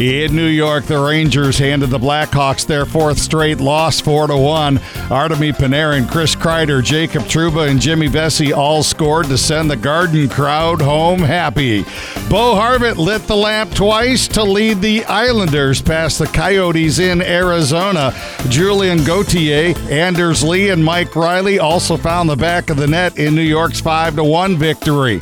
In 0.00 0.34
New 0.34 0.46
York, 0.46 0.86
the 0.86 0.98
Rangers 0.98 1.58
handed 1.58 1.90
the 1.90 1.98
Blackhawks 1.98 2.64
their 2.64 2.86
fourth 2.86 3.18
straight 3.18 3.60
loss, 3.60 4.00
four 4.00 4.26
to 4.28 4.34
one. 4.34 4.78
Artemi 5.10 5.52
Panarin, 5.52 6.10
Chris 6.10 6.34
Kreider, 6.34 6.82
Jacob 6.82 7.24
Trouba, 7.24 7.68
and 7.68 7.78
Jimmy 7.78 8.06
Vesey 8.06 8.50
all 8.50 8.82
scored 8.82 9.26
to 9.26 9.36
send 9.36 9.70
the 9.70 9.76
Garden 9.76 10.26
crowd 10.30 10.80
home 10.80 11.18
happy. 11.18 11.82
Bo 12.30 12.54
Horvat 12.54 12.96
lit 12.96 13.26
the 13.26 13.36
lamp 13.36 13.74
twice 13.74 14.26
to 14.28 14.42
lead 14.42 14.80
the 14.80 15.04
Islanders 15.04 15.82
past 15.82 16.18
the 16.18 16.28
Coyotes 16.28 16.98
in 16.98 17.20
Arizona. 17.20 18.14
Julien 18.48 19.04
Gauthier, 19.04 19.74
Anders 19.90 20.42
Lee, 20.42 20.70
and 20.70 20.82
Mike 20.82 21.14
Reilly 21.14 21.58
also 21.58 21.98
found 21.98 22.30
the 22.30 22.36
back 22.36 22.70
of 22.70 22.78
the 22.78 22.86
net 22.86 23.18
in 23.18 23.34
New 23.34 23.42
York's 23.42 23.82
five 23.82 24.16
to 24.16 24.24
one 24.24 24.56
victory. 24.56 25.20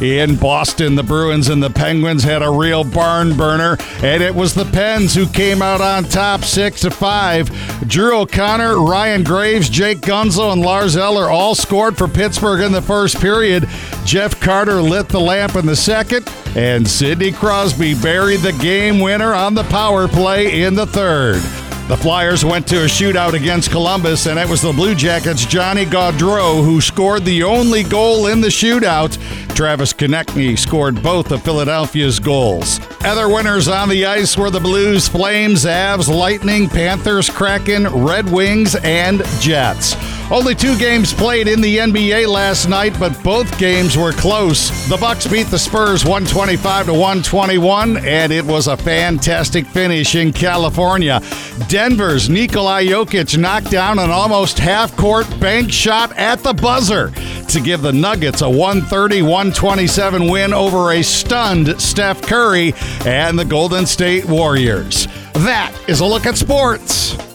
In 0.00 0.36
Boston, 0.36 0.94
the 0.94 1.02
Bruins 1.02 1.48
and 1.48 1.62
the 1.62 1.68
Penguins 1.68 2.22
had 2.22 2.42
a 2.42 2.50
real 2.50 2.84
barn 2.84 3.36
burner, 3.36 3.76
and 4.02 4.19
it 4.20 4.34
was 4.34 4.54
the 4.54 4.64
Pens 4.66 5.14
who 5.14 5.26
came 5.26 5.62
out 5.62 5.80
on 5.80 6.04
top 6.04 6.42
six 6.42 6.80
to 6.82 6.90
five. 6.90 7.50
Drew 7.86 8.18
O'Connor, 8.18 8.80
Ryan 8.80 9.22
Graves, 9.22 9.68
Jake 9.68 10.00
Guentzel, 10.00 10.52
and 10.52 10.62
Lars 10.62 10.96
Eller 10.96 11.28
all 11.28 11.54
scored 11.54 11.96
for 11.96 12.08
Pittsburgh 12.08 12.60
in 12.60 12.72
the 12.72 12.82
first 12.82 13.20
period. 13.20 13.68
Jeff 14.04 14.40
Carter 14.40 14.80
lit 14.82 15.08
the 15.08 15.20
lamp 15.20 15.56
in 15.56 15.66
the 15.66 15.76
second, 15.76 16.28
and 16.56 16.86
Sidney 16.86 17.32
Crosby 17.32 17.94
buried 17.94 18.40
the 18.40 18.52
game 18.52 19.00
winner 19.00 19.34
on 19.34 19.54
the 19.54 19.64
power 19.64 20.08
play 20.08 20.62
in 20.62 20.74
the 20.74 20.86
third. 20.86 21.42
The 21.90 21.96
Flyers 21.96 22.44
went 22.44 22.68
to 22.68 22.82
a 22.82 22.86
shootout 22.86 23.32
against 23.32 23.72
Columbus, 23.72 24.26
and 24.28 24.38
it 24.38 24.48
was 24.48 24.62
the 24.62 24.70
Blue 24.70 24.94
Jackets' 24.94 25.44
Johnny 25.44 25.84
Gaudreau 25.84 26.64
who 26.64 26.80
scored 26.80 27.24
the 27.24 27.42
only 27.42 27.82
goal 27.82 28.28
in 28.28 28.40
the 28.40 28.46
shootout. 28.46 29.18
Travis 29.56 29.92
Konecny 29.92 30.56
scored 30.56 31.02
both 31.02 31.32
of 31.32 31.42
Philadelphia's 31.42 32.20
goals. 32.20 32.78
Other 33.00 33.28
winners 33.28 33.66
on 33.66 33.88
the 33.88 34.06
ice 34.06 34.36
were 34.36 34.50
the 34.50 34.60
Blues, 34.60 35.08
Flames, 35.08 35.64
Avs, 35.64 36.06
Lightning, 36.06 36.68
Panthers, 36.68 37.28
Kraken, 37.28 37.88
Red 37.88 38.30
Wings, 38.30 38.76
and 38.76 39.24
Jets. 39.40 39.96
Only 40.30 40.54
two 40.54 40.78
games 40.78 41.12
played 41.12 41.48
in 41.48 41.60
the 41.60 41.78
NBA 41.78 42.28
last 42.28 42.68
night, 42.68 42.96
but 43.00 43.20
both 43.24 43.58
games 43.58 43.96
were 43.96 44.12
close. 44.12 44.88
The 44.88 44.96
Bucks 44.96 45.26
beat 45.26 45.48
the 45.48 45.58
Spurs 45.58 46.04
125 46.04 46.86
to 46.86 46.92
121, 46.92 47.96
and 47.96 48.32
it 48.32 48.44
was 48.44 48.68
a 48.68 48.76
fantastic 48.76 49.66
finish 49.66 50.14
in 50.14 50.32
California. 50.32 51.20
Denver's 51.68 52.30
Nikola 52.30 52.80
Jokic 52.80 53.36
knocked 53.36 53.72
down 53.72 53.98
an 53.98 54.10
almost 54.10 54.60
half-court 54.60 55.26
bank 55.40 55.72
shot 55.72 56.16
at 56.16 56.38
the 56.44 56.52
buzzer 56.52 57.10
to 57.48 57.60
give 57.60 57.82
the 57.82 57.92
Nuggets 57.92 58.40
a 58.40 58.44
130-127 58.44 60.30
win 60.30 60.54
over 60.54 60.92
a 60.92 61.02
stunned 61.02 61.80
Steph 61.82 62.22
Curry 62.22 62.72
and 63.04 63.36
the 63.36 63.44
Golden 63.44 63.84
State 63.84 64.26
Warriors. 64.26 65.08
That 65.34 65.74
is 65.88 65.98
a 65.98 66.06
look 66.06 66.24
at 66.24 66.38
sports. 66.38 67.29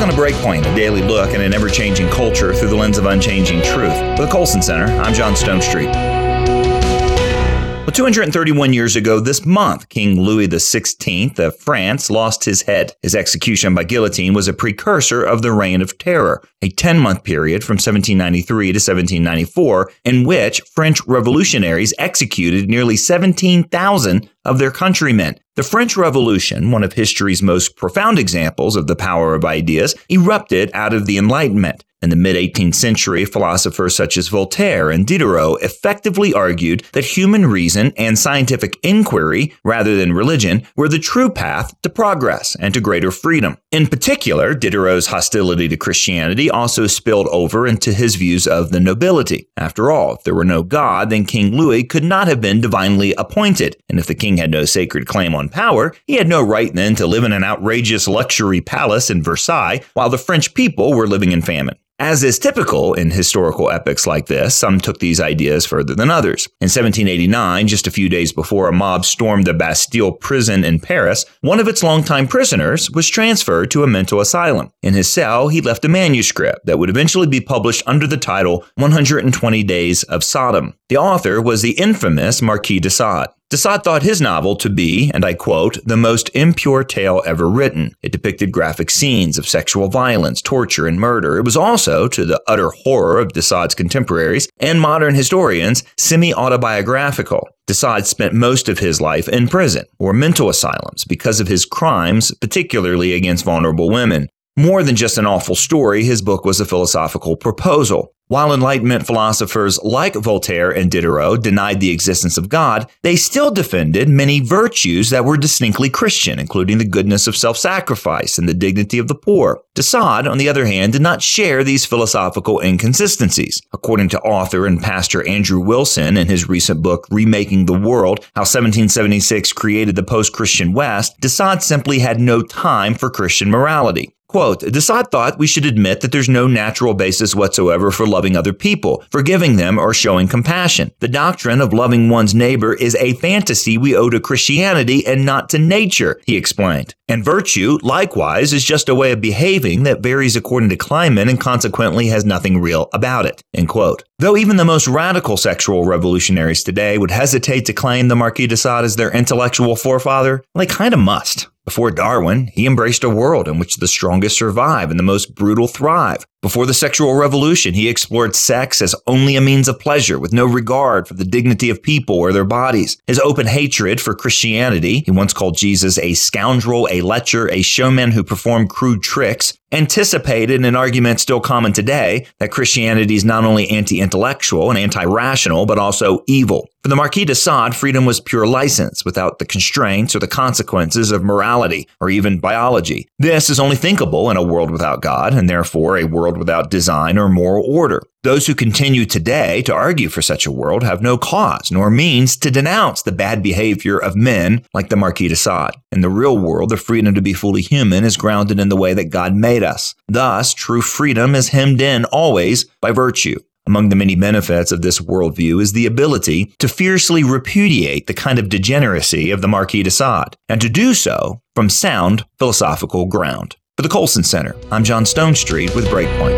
Welcome 0.00 0.16
to 0.16 0.22
Breakpoint, 0.22 0.60
a 0.60 0.74
daily 0.74 1.02
look 1.02 1.34
at 1.34 1.42
an 1.42 1.52
ever 1.52 1.68
changing 1.68 2.08
culture 2.08 2.54
through 2.54 2.70
the 2.70 2.74
lens 2.74 2.96
of 2.96 3.04
unchanging 3.04 3.60
truth. 3.60 3.94
For 4.16 4.24
the 4.24 4.28
Colson 4.32 4.62
Center, 4.62 4.86
I'm 4.86 5.12
John 5.12 5.34
Stonestreet. 5.34 5.92
Well, 5.92 7.92
231 7.92 8.72
years 8.72 8.96
ago 8.96 9.20
this 9.20 9.44
month, 9.44 9.90
King 9.90 10.18
Louis 10.18 10.48
XVI 10.48 11.38
of 11.38 11.54
France 11.58 12.08
lost 12.08 12.44
his 12.44 12.62
head. 12.62 12.94
His 13.02 13.14
execution 13.14 13.74
by 13.74 13.84
guillotine 13.84 14.32
was 14.32 14.48
a 14.48 14.54
precursor 14.54 15.22
of 15.22 15.42
the 15.42 15.52
Reign 15.52 15.82
of 15.82 15.98
Terror, 15.98 16.42
a 16.62 16.70
10 16.70 16.98
month 16.98 17.22
period 17.22 17.62
from 17.62 17.74
1793 17.74 18.68
to 18.68 18.76
1794, 18.76 19.92
in 20.06 20.24
which 20.24 20.62
French 20.72 21.06
revolutionaries 21.06 21.92
executed 21.98 22.70
nearly 22.70 22.96
17,000 22.96 24.30
of 24.44 24.58
their 24.58 24.70
countrymen. 24.70 25.38
The 25.56 25.62
French 25.62 25.96
Revolution, 25.96 26.70
one 26.70 26.82
of 26.82 26.94
history's 26.94 27.42
most 27.42 27.76
profound 27.76 28.18
examples 28.18 28.76
of 28.76 28.86
the 28.86 28.96
power 28.96 29.34
of 29.34 29.44
ideas, 29.44 29.94
erupted 30.08 30.70
out 30.72 30.94
of 30.94 31.06
the 31.06 31.18
Enlightenment. 31.18 31.84
In 32.02 32.08
the 32.08 32.16
mid 32.16 32.34
18th 32.34 32.76
century, 32.76 33.26
philosophers 33.26 33.94
such 33.94 34.16
as 34.16 34.28
Voltaire 34.28 34.90
and 34.90 35.06
Diderot 35.06 35.60
effectively 35.60 36.32
argued 36.32 36.82
that 36.92 37.04
human 37.04 37.44
reason 37.44 37.92
and 37.98 38.18
scientific 38.18 38.78
inquiry, 38.82 39.52
rather 39.64 39.96
than 39.96 40.14
religion, 40.14 40.66
were 40.76 40.88
the 40.88 40.98
true 40.98 41.28
path 41.28 41.74
to 41.82 41.90
progress 41.90 42.56
and 42.58 42.72
to 42.72 42.80
greater 42.80 43.10
freedom. 43.10 43.58
In 43.70 43.86
particular, 43.86 44.54
Diderot's 44.54 45.08
hostility 45.08 45.68
to 45.68 45.76
Christianity 45.76 46.50
also 46.50 46.86
spilled 46.86 47.28
over 47.28 47.66
into 47.66 47.92
his 47.92 48.14
views 48.14 48.46
of 48.46 48.70
the 48.70 48.80
nobility. 48.80 49.50
After 49.58 49.90
all, 49.90 50.14
if 50.14 50.24
there 50.24 50.34
were 50.34 50.42
no 50.42 50.62
God, 50.62 51.10
then 51.10 51.26
King 51.26 51.54
Louis 51.54 51.84
could 51.84 52.04
not 52.04 52.28
have 52.28 52.40
been 52.40 52.62
divinely 52.62 53.12
appointed, 53.18 53.76
and 53.90 53.98
if 53.98 54.06
the 54.06 54.14
king 54.30 54.36
had 54.36 54.50
no 54.52 54.64
sacred 54.64 55.06
claim 55.06 55.34
on 55.34 55.48
power, 55.48 55.92
he 56.06 56.14
had 56.14 56.28
no 56.28 56.40
right 56.40 56.72
then 56.74 56.94
to 56.94 57.06
live 57.06 57.24
in 57.24 57.32
an 57.32 57.42
outrageous 57.42 58.06
luxury 58.06 58.60
palace 58.60 59.10
in 59.10 59.22
Versailles 59.22 59.80
while 59.94 60.08
the 60.08 60.18
French 60.18 60.54
people 60.54 60.94
were 60.94 61.08
living 61.08 61.32
in 61.32 61.42
famine. 61.42 61.76
As 61.98 62.22
is 62.22 62.38
typical 62.38 62.94
in 62.94 63.10
historical 63.10 63.70
epics 63.70 64.06
like 64.06 64.26
this, 64.26 64.54
some 64.54 64.80
took 64.80 65.00
these 65.00 65.20
ideas 65.20 65.66
further 65.66 65.94
than 65.94 66.10
others. 66.10 66.46
In 66.60 66.66
1789, 66.66 67.66
just 67.66 67.86
a 67.86 67.90
few 67.90 68.08
days 68.08 68.32
before 68.32 68.68
a 68.68 68.72
mob 68.72 69.04
stormed 69.04 69.46
the 69.46 69.52
Bastille 69.52 70.12
prison 70.12 70.64
in 70.64 70.78
Paris, 70.78 71.26
one 71.42 71.60
of 71.60 71.68
its 71.68 71.82
longtime 71.82 72.26
prisoners 72.26 72.90
was 72.90 73.06
transferred 73.06 73.70
to 73.72 73.82
a 73.82 73.86
mental 73.86 74.20
asylum. 74.20 74.70
In 74.82 74.94
his 74.94 75.12
cell, 75.12 75.48
he 75.48 75.60
left 75.60 75.84
a 75.84 75.88
manuscript 75.88 76.64
that 76.64 76.78
would 76.78 76.88
eventually 76.88 77.26
be 77.26 77.40
published 77.40 77.82
under 77.86 78.06
the 78.06 78.16
title 78.16 78.64
120 78.76 79.62
Days 79.64 80.02
of 80.04 80.24
Sodom. 80.24 80.74
The 80.88 80.96
author 80.96 81.42
was 81.42 81.60
the 81.60 81.72
infamous 81.72 82.40
Marquis 82.40 82.80
de 82.80 82.88
Sade. 82.88 83.28
De 83.50 83.56
Sade 83.56 83.82
thought 83.82 84.04
his 84.04 84.20
novel 84.20 84.54
to 84.54 84.70
be, 84.70 85.10
and 85.12 85.24
I 85.24 85.34
quote, 85.34 85.78
the 85.84 85.96
most 85.96 86.30
impure 86.34 86.84
tale 86.84 87.20
ever 87.26 87.50
written. 87.50 87.96
It 88.00 88.12
depicted 88.12 88.52
graphic 88.52 88.90
scenes 88.90 89.38
of 89.38 89.48
sexual 89.48 89.88
violence, 89.88 90.40
torture, 90.40 90.86
and 90.86 91.00
murder. 91.00 91.36
It 91.36 91.44
was 91.44 91.56
also, 91.56 92.06
to 92.06 92.24
the 92.24 92.40
utter 92.46 92.70
horror 92.70 93.18
of 93.18 93.32
de 93.32 93.42
Sade's 93.42 93.74
contemporaries 93.74 94.48
and 94.60 94.80
modern 94.80 95.16
historians, 95.16 95.82
semi 95.96 96.32
autobiographical. 96.32 97.48
De 97.66 97.74
Sade 97.74 98.06
spent 98.06 98.34
most 98.34 98.68
of 98.68 98.78
his 98.78 99.00
life 99.00 99.28
in 99.28 99.48
prison 99.48 99.84
or 99.98 100.12
mental 100.12 100.48
asylums 100.48 101.04
because 101.04 101.40
of 101.40 101.48
his 101.48 101.64
crimes, 101.64 102.32
particularly 102.40 103.14
against 103.14 103.44
vulnerable 103.44 103.90
women. 103.90 104.28
More 104.60 104.82
than 104.82 104.94
just 104.94 105.16
an 105.16 105.24
awful 105.24 105.54
story, 105.54 106.04
his 106.04 106.20
book 106.20 106.44
was 106.44 106.60
a 106.60 106.66
philosophical 106.66 107.34
proposal. 107.34 108.12
While 108.28 108.52
Enlightenment 108.52 109.06
philosophers 109.06 109.82
like 109.82 110.14
Voltaire 110.14 110.70
and 110.70 110.90
Diderot 110.90 111.42
denied 111.42 111.80
the 111.80 111.90
existence 111.90 112.36
of 112.36 112.50
God, 112.50 112.86
they 113.02 113.16
still 113.16 113.50
defended 113.50 114.10
many 114.10 114.38
virtues 114.40 115.08
that 115.08 115.24
were 115.24 115.38
distinctly 115.38 115.88
Christian, 115.88 116.38
including 116.38 116.76
the 116.76 116.84
goodness 116.84 117.26
of 117.26 117.38
self 117.38 117.56
sacrifice 117.56 118.36
and 118.36 118.46
the 118.46 118.52
dignity 118.52 118.98
of 118.98 119.08
the 119.08 119.14
poor. 119.14 119.62
De 119.74 119.82
Sade, 119.82 120.26
on 120.26 120.36
the 120.36 120.50
other 120.50 120.66
hand, 120.66 120.92
did 120.92 121.00
not 121.00 121.22
share 121.22 121.64
these 121.64 121.86
philosophical 121.86 122.60
inconsistencies. 122.60 123.62
According 123.72 124.10
to 124.10 124.20
author 124.20 124.66
and 124.66 124.82
pastor 124.82 125.26
Andrew 125.26 125.58
Wilson 125.58 126.18
in 126.18 126.26
his 126.26 126.50
recent 126.50 126.82
book, 126.82 127.06
Remaking 127.10 127.64
the 127.64 127.72
World 127.72 128.20
How 128.34 128.42
1776 128.42 129.54
Created 129.54 129.96
the 129.96 130.02
Post 130.02 130.34
Christian 130.34 130.74
West, 130.74 131.18
De 131.18 131.30
Sade 131.30 131.62
simply 131.62 132.00
had 132.00 132.20
no 132.20 132.42
time 132.42 132.92
for 132.94 133.08
Christian 133.08 133.50
morality. 133.50 134.14
Quote, 134.30 134.60
De 134.60 134.80
Sade 134.80 135.10
thought 135.10 135.40
we 135.40 135.48
should 135.48 135.66
admit 135.66 136.02
that 136.02 136.12
there's 136.12 136.28
no 136.28 136.46
natural 136.46 136.94
basis 136.94 137.34
whatsoever 137.34 137.90
for 137.90 138.06
loving 138.06 138.36
other 138.36 138.52
people, 138.52 139.02
forgiving 139.10 139.56
them, 139.56 139.76
or 139.76 139.92
showing 139.92 140.28
compassion. 140.28 140.92
The 141.00 141.08
doctrine 141.08 141.60
of 141.60 141.72
loving 141.72 142.08
one's 142.08 142.32
neighbor 142.32 142.72
is 142.72 142.94
a 142.94 143.14
fantasy 143.14 143.76
we 143.76 143.96
owe 143.96 144.08
to 144.08 144.20
Christianity 144.20 145.04
and 145.04 145.26
not 145.26 145.48
to 145.48 145.58
nature, 145.58 146.20
he 146.26 146.36
explained. 146.36 146.94
And 147.08 147.24
virtue, 147.24 147.80
likewise, 147.82 148.52
is 148.52 148.64
just 148.64 148.88
a 148.88 148.94
way 148.94 149.10
of 149.10 149.20
behaving 149.20 149.82
that 149.82 149.98
varies 149.98 150.36
according 150.36 150.68
to 150.68 150.76
climate 150.76 151.28
and 151.28 151.40
consequently 151.40 152.06
has 152.06 152.24
nothing 152.24 152.60
real 152.60 152.88
about 152.92 153.26
it. 153.26 153.42
End 153.52 153.68
quote. 153.68 154.04
Though 154.20 154.36
even 154.36 154.58
the 154.58 154.64
most 154.64 154.86
radical 154.86 155.38
sexual 155.38 155.86
revolutionaries 155.86 156.62
today 156.62 156.98
would 156.98 157.10
hesitate 157.10 157.64
to 157.64 157.72
claim 157.72 158.06
the 158.06 158.14
Marquis 158.14 158.46
de 158.46 158.56
Sade 158.56 158.84
as 158.84 158.94
their 158.94 159.10
intellectual 159.10 159.74
forefather, 159.74 160.44
they 160.54 160.66
kind 160.66 160.94
of 160.94 161.00
must. 161.00 161.48
Before 161.70 161.92
Darwin, 161.92 162.48
he 162.48 162.66
embraced 162.66 163.04
a 163.04 163.08
world 163.08 163.46
in 163.46 163.60
which 163.60 163.76
the 163.76 163.86
strongest 163.86 164.36
survive 164.36 164.90
and 164.90 164.98
the 164.98 165.04
most 165.04 165.36
brutal 165.36 165.68
thrive. 165.68 166.26
Before 166.42 166.64
the 166.64 166.72
sexual 166.72 167.16
revolution, 167.16 167.74
he 167.74 167.90
explored 167.90 168.34
sex 168.34 168.80
as 168.80 168.94
only 169.06 169.36
a 169.36 169.42
means 169.42 169.68
of 169.68 169.78
pleasure 169.78 170.18
with 170.18 170.32
no 170.32 170.46
regard 170.46 171.06
for 171.06 171.12
the 171.12 171.24
dignity 171.24 171.68
of 171.68 171.82
people 171.82 172.16
or 172.16 172.32
their 172.32 172.46
bodies. 172.46 172.96
His 173.06 173.20
open 173.20 173.46
hatred 173.46 174.00
for 174.00 174.14
Christianity, 174.14 175.00
he 175.00 175.10
once 175.10 175.34
called 175.34 175.58
Jesus 175.58 175.98
a 175.98 176.14
scoundrel, 176.14 176.88
a 176.90 177.02
lecher, 177.02 177.50
a 177.50 177.60
showman 177.60 178.12
who 178.12 178.24
performed 178.24 178.70
crude 178.70 179.02
tricks, 179.02 179.52
anticipated 179.72 180.64
an 180.64 180.74
argument 180.74 181.20
still 181.20 181.40
common 181.40 181.72
today 181.72 182.26
that 182.38 182.50
Christianity 182.50 183.14
is 183.14 183.24
not 183.24 183.44
only 183.44 183.68
anti-intellectual 183.68 184.70
and 184.70 184.78
anti-rational, 184.78 185.66
but 185.66 185.78
also 185.78 186.24
evil. 186.26 186.68
For 186.82 186.88
the 186.88 186.96
Marquis 186.96 187.26
de 187.26 187.34
Sade, 187.34 187.76
freedom 187.76 188.06
was 188.06 188.20
pure 188.20 188.46
license 188.46 189.04
without 189.04 189.38
the 189.38 189.44
constraints 189.44 190.16
or 190.16 190.18
the 190.18 190.26
consequences 190.26 191.12
of 191.12 191.22
morality 191.22 191.86
or 192.00 192.08
even 192.08 192.40
biology. 192.40 193.06
This 193.18 193.50
is 193.50 193.60
only 193.60 193.76
thinkable 193.76 194.30
in 194.30 194.38
a 194.38 194.42
world 194.42 194.70
without 194.70 195.02
God 195.02 195.34
and 195.34 195.48
therefore 195.48 195.98
a 195.98 196.04
world 196.04 196.29
without 196.36 196.70
design 196.70 197.18
or 197.18 197.28
moral 197.28 197.64
order. 197.64 198.02
Those 198.22 198.46
who 198.46 198.54
continue 198.54 199.06
today 199.06 199.62
to 199.62 199.74
argue 199.74 200.08
for 200.08 200.20
such 200.20 200.46
a 200.46 200.52
world 200.52 200.82
have 200.82 201.00
no 201.00 201.16
cause 201.16 201.70
nor 201.70 201.90
means 201.90 202.36
to 202.36 202.50
denounce 202.50 203.02
the 203.02 203.12
bad 203.12 203.42
behavior 203.42 203.98
of 203.98 204.14
men 204.14 204.64
like 204.74 204.90
the 204.90 204.96
Marquis 204.96 205.28
de 205.28 205.36
Sade. 205.36 205.74
In 205.90 206.02
the 206.02 206.10
real 206.10 206.36
world, 206.36 206.68
the 206.70 206.76
freedom 206.76 207.14
to 207.14 207.22
be 207.22 207.32
fully 207.32 207.62
human 207.62 208.04
is 208.04 208.16
grounded 208.16 208.60
in 208.60 208.68
the 208.68 208.76
way 208.76 208.92
that 208.94 209.10
God 209.10 209.34
made 209.34 209.62
us. 209.62 209.94
Thus, 210.08 210.52
true 210.52 210.82
freedom 210.82 211.34
is 211.34 211.48
hemmed 211.48 211.80
in 211.80 212.04
always 212.06 212.64
by 212.82 212.92
virtue. 212.92 213.38
Among 213.66 213.88
the 213.88 213.96
many 213.96 214.16
benefits 214.16 214.72
of 214.72 214.82
this 214.82 215.00
worldview 215.00 215.62
is 215.62 215.72
the 215.72 215.86
ability 215.86 216.52
to 216.58 216.66
fiercely 216.66 217.22
repudiate 217.22 218.06
the 218.06 218.14
kind 218.14 218.38
of 218.38 218.48
degeneracy 218.48 219.30
of 219.30 219.42
the 219.42 219.48
Marquis 219.48 219.82
de 219.82 219.90
Sade, 219.90 220.36
and 220.48 220.60
to 220.60 220.68
do 220.68 220.92
so 220.92 221.40
from 221.54 221.68
sound 221.68 222.24
philosophical 222.38 223.06
ground. 223.06 223.56
For 223.80 223.82
the 223.82 223.88
Colson 223.88 224.22
Center, 224.22 224.54
I'm 224.70 224.84
John 224.84 225.04
Stonestreet 225.04 225.74
with 225.74 225.86
Breakpoint. 225.86 226.36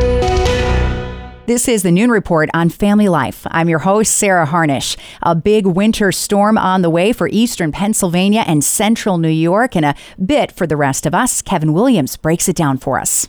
This 1.47 1.67
is 1.67 1.83
the 1.83 1.91
Noon 1.91 2.09
Report 2.09 2.49
on 2.55 2.69
Family 2.69 3.09
Life. 3.09 3.45
I'm 3.51 3.69
your 3.69 3.81
host, 3.81 4.15
Sarah 4.15 4.47
Harnish. 4.47 4.97
A 5.23 5.35
big 5.35 5.67
winter 5.67 6.13
storm 6.13 6.57
on 6.57 6.83
the 6.83 6.89
way 6.89 7.13
for 7.13 7.29
eastern 7.33 7.73
Pennsylvania 7.73 8.45
and 8.47 8.63
central 8.63 9.19
New 9.19 9.27
York, 9.27 9.75
and 9.75 9.85
a 9.85 9.97
bit 10.25 10.53
for 10.53 10.69
the 10.69 10.77
rest 10.77 11.05
of 11.05 11.17
us. 11.17 11.43
Kevin 11.43 11.73
Williams 11.73 12.17
breaks 12.17 12.49
it 12.49 12.55
down 12.55 12.79
for 12.79 13.01
us. 13.01 13.27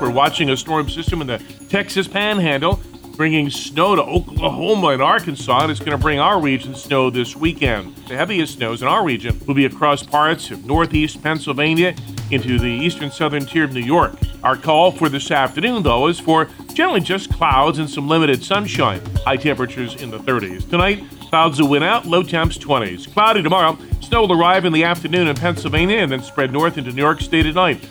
We're 0.00 0.12
watching 0.12 0.50
a 0.50 0.56
storm 0.56 0.88
system 0.88 1.20
in 1.20 1.26
the 1.26 1.42
Texas 1.68 2.06
Panhandle 2.06 2.78
bringing 3.18 3.50
snow 3.50 3.96
to 3.96 4.02
Oklahoma 4.02 4.90
and 4.90 5.02
Arkansas, 5.02 5.62
and 5.62 5.72
it's 5.72 5.80
going 5.80 5.90
to 5.90 5.98
bring 5.98 6.20
our 6.20 6.40
region 6.40 6.72
snow 6.72 7.10
this 7.10 7.34
weekend. 7.34 7.92
The 8.06 8.14
heaviest 8.16 8.54
snows 8.54 8.80
in 8.80 8.86
our 8.86 9.04
region 9.04 9.40
will 9.44 9.56
be 9.56 9.64
across 9.64 10.04
parts 10.04 10.52
of 10.52 10.64
northeast 10.64 11.20
Pennsylvania 11.20 11.96
into 12.30 12.60
the 12.60 12.68
eastern 12.68 13.10
southern 13.10 13.44
tier 13.44 13.64
of 13.64 13.72
New 13.72 13.80
York. 13.80 14.14
Our 14.44 14.56
call 14.56 14.92
for 14.92 15.08
this 15.08 15.32
afternoon, 15.32 15.82
though, 15.82 16.06
is 16.06 16.20
for 16.20 16.48
generally 16.74 17.00
just 17.00 17.32
clouds 17.32 17.80
and 17.80 17.90
some 17.90 18.06
limited 18.06 18.44
sunshine. 18.44 19.04
High 19.24 19.36
temperatures 19.36 20.00
in 20.00 20.10
the 20.10 20.20
30s. 20.20 20.70
Tonight, 20.70 21.02
clouds 21.22 21.60
will 21.60 21.70
win 21.70 21.82
out, 21.82 22.06
low 22.06 22.22
temps 22.22 22.56
20s. 22.56 23.12
Cloudy 23.12 23.42
tomorrow, 23.42 23.76
snow 24.00 24.26
will 24.26 24.40
arrive 24.40 24.64
in 24.64 24.72
the 24.72 24.84
afternoon 24.84 25.26
in 25.26 25.34
Pennsylvania 25.34 25.96
and 25.96 26.12
then 26.12 26.22
spread 26.22 26.52
north 26.52 26.78
into 26.78 26.92
New 26.92 27.02
York 27.02 27.20
State 27.20 27.46
at 27.46 27.56
night. 27.56 27.84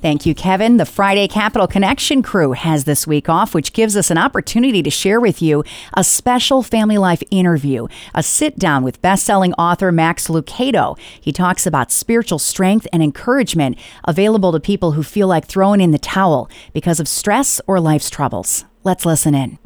Thank 0.00 0.24
you, 0.24 0.34
Kevin. 0.34 0.76
The 0.76 0.86
Friday 0.86 1.26
Capital 1.26 1.66
Connection 1.66 2.22
crew 2.22 2.52
has 2.52 2.84
this 2.84 3.04
week 3.04 3.28
off, 3.28 3.52
which 3.52 3.72
gives 3.72 3.96
us 3.96 4.12
an 4.12 4.18
opportunity 4.18 4.80
to 4.82 4.90
share 4.90 5.18
with 5.20 5.42
you 5.42 5.64
a 5.94 6.04
special 6.04 6.62
family 6.62 6.98
life 6.98 7.22
interview, 7.32 7.88
a 8.14 8.22
sit 8.22 8.58
down 8.58 8.84
with 8.84 9.02
best-selling 9.02 9.54
author 9.54 9.90
Max 9.90 10.28
Lucado. 10.28 10.96
He 11.20 11.32
talks 11.32 11.66
about 11.66 11.90
spiritual 11.90 12.38
strength 12.38 12.86
and 12.92 13.02
encouragement 13.02 13.76
available 14.04 14.52
to 14.52 14.60
people 14.60 14.92
who 14.92 15.02
feel 15.02 15.26
like 15.26 15.46
throwing 15.46 15.80
in 15.80 15.90
the 15.90 15.98
towel 15.98 16.48
because 16.72 17.00
of 17.00 17.08
stress 17.08 17.60
or 17.66 17.80
life's 17.80 18.08
troubles. 18.08 18.64
Let's 18.84 19.04
listen 19.04 19.34
in. 19.34 19.58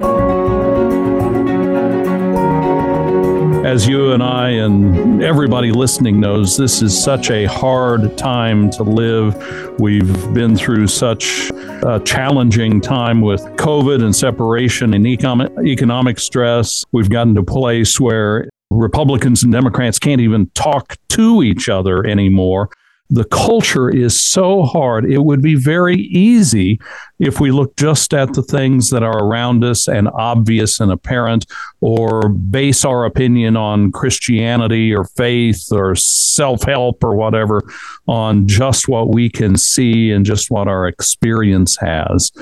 As 3.73 3.89
you 3.89 4.13
and 4.13 4.23
I 4.23 4.51
and 4.51 5.23
everybody 5.23 5.73
listening 5.73 6.21
knows, 6.21 6.59
this 6.59 6.83
is 6.83 6.93
such 7.03 7.31
a 7.31 7.47
hard 7.47 8.19
time 8.19 8.69
to 8.73 8.83
live. 8.83 9.81
We've 9.81 10.35
been 10.35 10.57
through 10.57 10.89
such 10.89 11.51
a 11.83 11.99
challenging 12.05 12.83
time 12.83 13.23
with 13.23 13.41
COVID 13.57 14.05
and 14.05 14.15
separation 14.15 14.93
and 14.93 15.07
economic, 15.07 16.19
stress. 16.19 16.85
We've 16.93 17.09
gotten 17.09 17.35
to 17.37 17.41
a 17.41 17.45
place 17.45 17.99
where 17.99 18.47
Republicans 18.71 19.43
and 19.43 19.51
Democrats 19.51 19.99
can't 19.99 20.21
even 20.21 20.51
talk 20.51 20.99
to 21.09 21.43
each 21.43 21.71
other 21.71 22.07
anymore 22.07 22.69
the 23.13 23.25
culture 23.25 23.91
is 23.91 24.19
so 24.19 24.63
hard. 24.63 25.05
It 25.05 25.19
would 25.19 25.43
be 25.43 25.55
very 25.55 25.97
easy 25.97 26.81
if 27.19 27.41
we 27.41 27.51
look 27.51 27.77
just 27.77 28.15
at 28.15 28.33
the 28.33 28.43
things 28.43 28.89
that 28.89 29.03
are 29.03 29.23
around 29.23 29.63
us 29.65 29.87
and 29.87 30.09
obvious 30.15 30.81
and 30.81 30.91
apparent, 30.91 31.45
or 31.83 32.31
base 32.31 32.87
our 32.87 33.05
opinion 33.05 33.55
on 33.55 33.93
Christianity 33.93 34.95
or 34.95 35.05
faith 35.05 35.69
or 35.71 35.95
self 35.95 36.63
help 36.63 37.05
or 37.05 37.15
whatever 37.15 37.63
on 38.09 38.49
just 38.49 38.89
what 38.89 39.11
we 39.11 39.29
can 39.29 39.59
see 39.59 40.11
and 40.11 40.25
just 40.25 40.51
what 40.51 40.67
our 40.67 40.89
experience 40.89 41.77
has. 41.77 42.33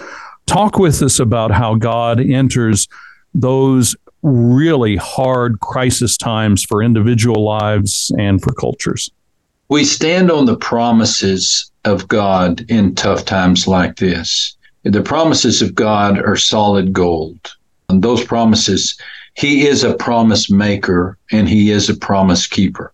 Talk 0.47 0.79
with 0.79 1.03
us 1.03 1.19
about 1.19 1.51
how 1.51 1.75
God 1.75 2.21
enters 2.21 2.87
those 3.35 3.97
really 4.23 4.95
hard 4.97 5.59
crisis 5.59 6.17
times 6.17 6.63
for 6.63 6.81
individual 6.81 7.45
lives 7.45 8.13
and 8.17 8.41
for 8.41 8.53
cultures. 8.53 9.11
We 9.71 9.85
stand 9.85 10.33
on 10.33 10.47
the 10.47 10.57
promises 10.57 11.71
of 11.85 12.09
God 12.09 12.65
in 12.69 12.97
tough 12.97 13.25
times 13.25 13.69
like 13.69 13.99
this. 13.99 14.57
The 14.83 15.01
promises 15.01 15.63
of 15.63 15.77
God 15.77 16.19
are 16.19 16.35
solid 16.35 16.93
gold. 16.93 17.39
And 17.89 18.03
those 18.03 18.25
promises, 18.25 18.99
He 19.35 19.69
is 19.69 19.85
a 19.85 19.95
promise 19.95 20.51
maker 20.51 21.19
and 21.31 21.49
He 21.49 21.71
is 21.71 21.89
a 21.89 21.95
promise 21.95 22.49
keeper. 22.49 22.93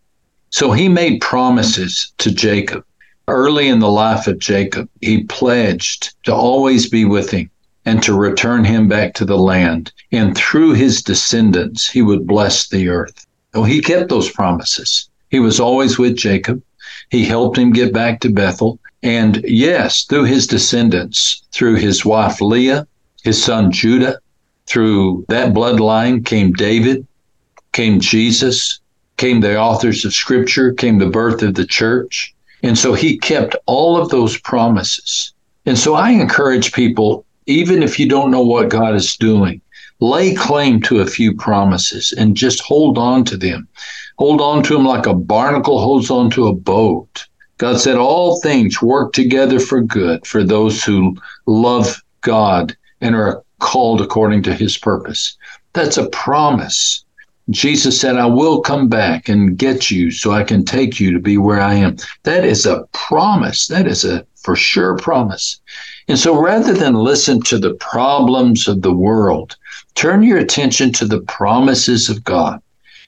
So 0.50 0.70
He 0.70 0.86
made 0.86 1.22
promises 1.22 2.12
to 2.18 2.30
Jacob. 2.30 2.84
Early 3.26 3.68
in 3.68 3.78
the 3.78 3.90
life 3.90 4.26
of 4.26 4.38
Jacob, 4.38 4.90
He 5.00 5.24
pledged 5.24 6.12
to 6.24 6.34
always 6.34 6.90
be 6.90 7.06
with 7.06 7.30
him 7.30 7.48
and 7.86 8.02
to 8.02 8.12
return 8.12 8.64
him 8.64 8.86
back 8.86 9.14
to 9.14 9.24
the 9.24 9.38
land. 9.38 9.94
And 10.12 10.36
through 10.36 10.74
his 10.74 11.02
descendants, 11.02 11.88
he 11.88 12.02
would 12.02 12.26
bless 12.26 12.68
the 12.68 12.90
earth. 12.90 13.26
So 13.54 13.62
he 13.62 13.80
kept 13.80 14.10
those 14.10 14.30
promises. 14.30 15.08
He 15.30 15.40
was 15.40 15.58
always 15.58 15.98
with 15.98 16.16
Jacob. 16.16 16.62
He 17.10 17.24
helped 17.24 17.58
him 17.58 17.72
get 17.72 17.92
back 17.92 18.20
to 18.20 18.30
Bethel. 18.30 18.78
And 19.02 19.44
yes, 19.46 20.04
through 20.04 20.24
his 20.24 20.46
descendants, 20.46 21.42
through 21.52 21.76
his 21.76 22.04
wife 22.04 22.40
Leah, 22.40 22.86
his 23.22 23.42
son 23.42 23.70
Judah, 23.70 24.18
through 24.66 25.24
that 25.28 25.54
bloodline 25.54 26.24
came 26.24 26.52
David, 26.52 27.06
came 27.72 28.00
Jesus, 28.00 28.80
came 29.16 29.40
the 29.40 29.58
authors 29.58 30.04
of 30.04 30.12
Scripture, 30.12 30.72
came 30.72 30.98
the 30.98 31.06
birth 31.06 31.42
of 31.42 31.54
the 31.54 31.66
church. 31.66 32.34
And 32.62 32.76
so 32.76 32.94
he 32.94 33.18
kept 33.18 33.54
all 33.66 33.96
of 33.96 34.08
those 34.08 34.38
promises. 34.38 35.32
And 35.66 35.78
so 35.78 35.94
I 35.94 36.10
encourage 36.10 36.72
people, 36.72 37.24
even 37.46 37.82
if 37.82 37.98
you 37.98 38.08
don't 38.08 38.30
know 38.30 38.42
what 38.42 38.70
God 38.70 38.94
is 38.94 39.16
doing, 39.16 39.60
lay 40.00 40.34
claim 40.34 40.80
to 40.82 41.00
a 41.00 41.06
few 41.06 41.34
promises 41.34 42.12
and 42.12 42.36
just 42.36 42.60
hold 42.60 42.98
on 42.98 43.24
to 43.24 43.36
them. 43.36 43.68
Hold 44.18 44.40
on 44.40 44.62
to 44.64 44.74
them 44.74 44.84
like 44.84 45.06
a 45.06 45.14
barnacle 45.14 45.80
holds 45.80 46.10
on 46.10 46.30
to 46.30 46.48
a 46.48 46.54
boat. 46.54 47.26
God 47.58 47.80
said, 47.80 47.96
All 47.96 48.40
things 48.40 48.82
work 48.82 49.12
together 49.12 49.58
for 49.58 49.80
good 49.80 50.26
for 50.26 50.44
those 50.44 50.84
who 50.84 51.16
love 51.46 52.00
God 52.22 52.76
and 53.00 53.14
are 53.14 53.42
called 53.60 54.00
according 54.00 54.42
to 54.44 54.54
his 54.54 54.76
purpose. 54.76 55.36
That's 55.72 55.96
a 55.96 56.08
promise. 56.10 57.04
Jesus 57.50 58.00
said, 58.00 58.16
I 58.16 58.26
will 58.26 58.60
come 58.60 58.88
back 58.88 59.28
and 59.28 59.56
get 59.56 59.90
you 59.90 60.10
so 60.10 60.32
I 60.32 60.42
can 60.42 60.64
take 60.64 60.98
you 60.98 61.12
to 61.12 61.20
be 61.20 61.38
where 61.38 61.60
I 61.60 61.74
am. 61.74 61.96
That 62.24 62.44
is 62.44 62.66
a 62.66 62.84
promise. 62.92 63.68
That 63.68 63.86
is 63.86 64.04
a 64.04 64.26
for 64.42 64.56
sure 64.56 64.96
promise. 64.96 65.60
And 66.08 66.18
so 66.18 66.40
rather 66.40 66.72
than 66.72 66.94
listen 66.94 67.42
to 67.42 67.58
the 67.58 67.74
problems 67.74 68.68
of 68.68 68.82
the 68.82 68.92
world, 68.92 69.56
turn 69.94 70.22
your 70.22 70.38
attention 70.38 70.92
to 70.92 71.04
the 71.04 71.20
promises 71.22 72.08
of 72.08 72.22
God. 72.22 72.62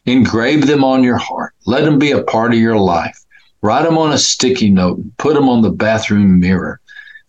Engrave 0.05 0.67
them 0.67 0.83
on 0.83 1.05
your 1.05 1.19
heart. 1.19 1.55
Let 1.67 1.85
them 1.85 1.99
be 1.99 2.11
a 2.11 2.23
part 2.23 2.53
of 2.53 2.59
your 2.59 2.79
life. 2.79 3.25
Write 3.63 3.85
them 3.85 3.99
on 3.99 4.13
a 4.13 4.19
sticky 4.19 4.71
note 4.71 4.99
and 4.99 5.17
put 5.19 5.35
them 5.35 5.49
on 5.49 5.63
the 5.63 5.71
bathroom 5.71 6.41
mirror. 6.41 6.81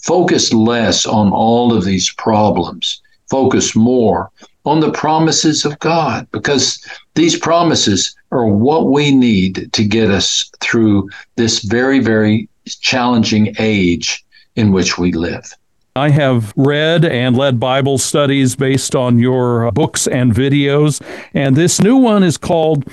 Focus 0.01 0.53
less 0.53 1.05
on 1.05 1.31
all 1.31 1.73
of 1.73 1.85
these 1.85 2.09
problems. 2.11 3.01
Focus 3.29 3.75
more 3.75 4.31
on 4.65 4.79
the 4.79 4.91
promises 4.91 5.65
of 5.65 5.77
God 5.79 6.27
because 6.31 6.83
these 7.15 7.37
promises 7.37 8.15
are 8.31 8.47
what 8.47 8.87
we 8.87 9.11
need 9.11 9.69
to 9.73 9.83
get 9.83 10.09
us 10.09 10.49
through 10.61 11.09
this 11.35 11.59
very, 11.59 11.99
very 11.99 12.49
challenging 12.65 13.53
age 13.59 14.23
in 14.55 14.71
which 14.71 14.97
we 14.97 15.11
live. 15.11 15.53
I 15.99 16.11
have 16.11 16.53
read 16.55 17.03
and 17.03 17.35
led 17.35 17.59
Bible 17.59 17.97
studies 17.97 18.55
based 18.55 18.95
on 18.95 19.19
your 19.19 19.69
books 19.73 20.07
and 20.07 20.33
videos, 20.33 21.01
and 21.33 21.57
this 21.57 21.81
new 21.81 21.97
one 21.97 22.23
is 22.23 22.37
called 22.37 22.85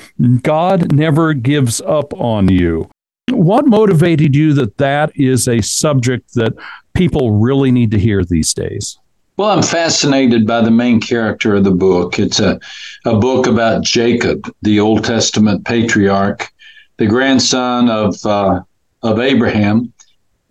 God 0.43 0.93
Never 0.93 1.33
Gives 1.33 1.81
Up 1.83 2.13
on 2.15 2.49
You. 2.49 2.91
What 3.31 3.69
motivated 3.69 4.35
you 4.35 4.55
that 4.55 4.79
that 4.79 5.13
is 5.15 5.47
a 5.47 5.61
subject 5.61 6.35
that 6.35 6.55
people 6.95 7.31
really 7.31 7.71
need 7.71 7.93
to 7.93 7.99
hear 7.99 8.25
these 8.25 8.53
days? 8.53 8.99
Well, 9.37 9.51
I'm 9.51 9.63
fascinated 9.63 10.45
by 10.45 10.63
the 10.63 10.73
main 10.73 10.99
character 11.01 11.55
of 11.55 11.63
the 11.63 11.71
book. 11.71 12.19
It's 12.19 12.41
a, 12.41 12.59
a 13.05 13.17
book 13.17 13.47
about 13.47 13.85
Jacob, 13.85 14.53
the 14.63 14.81
Old 14.81 15.05
Testament 15.05 15.65
patriarch, 15.65 16.53
the 16.97 17.07
grandson 17.07 17.89
of, 17.89 18.17
uh, 18.27 18.63
of 19.05 19.21
Abraham. 19.21 19.93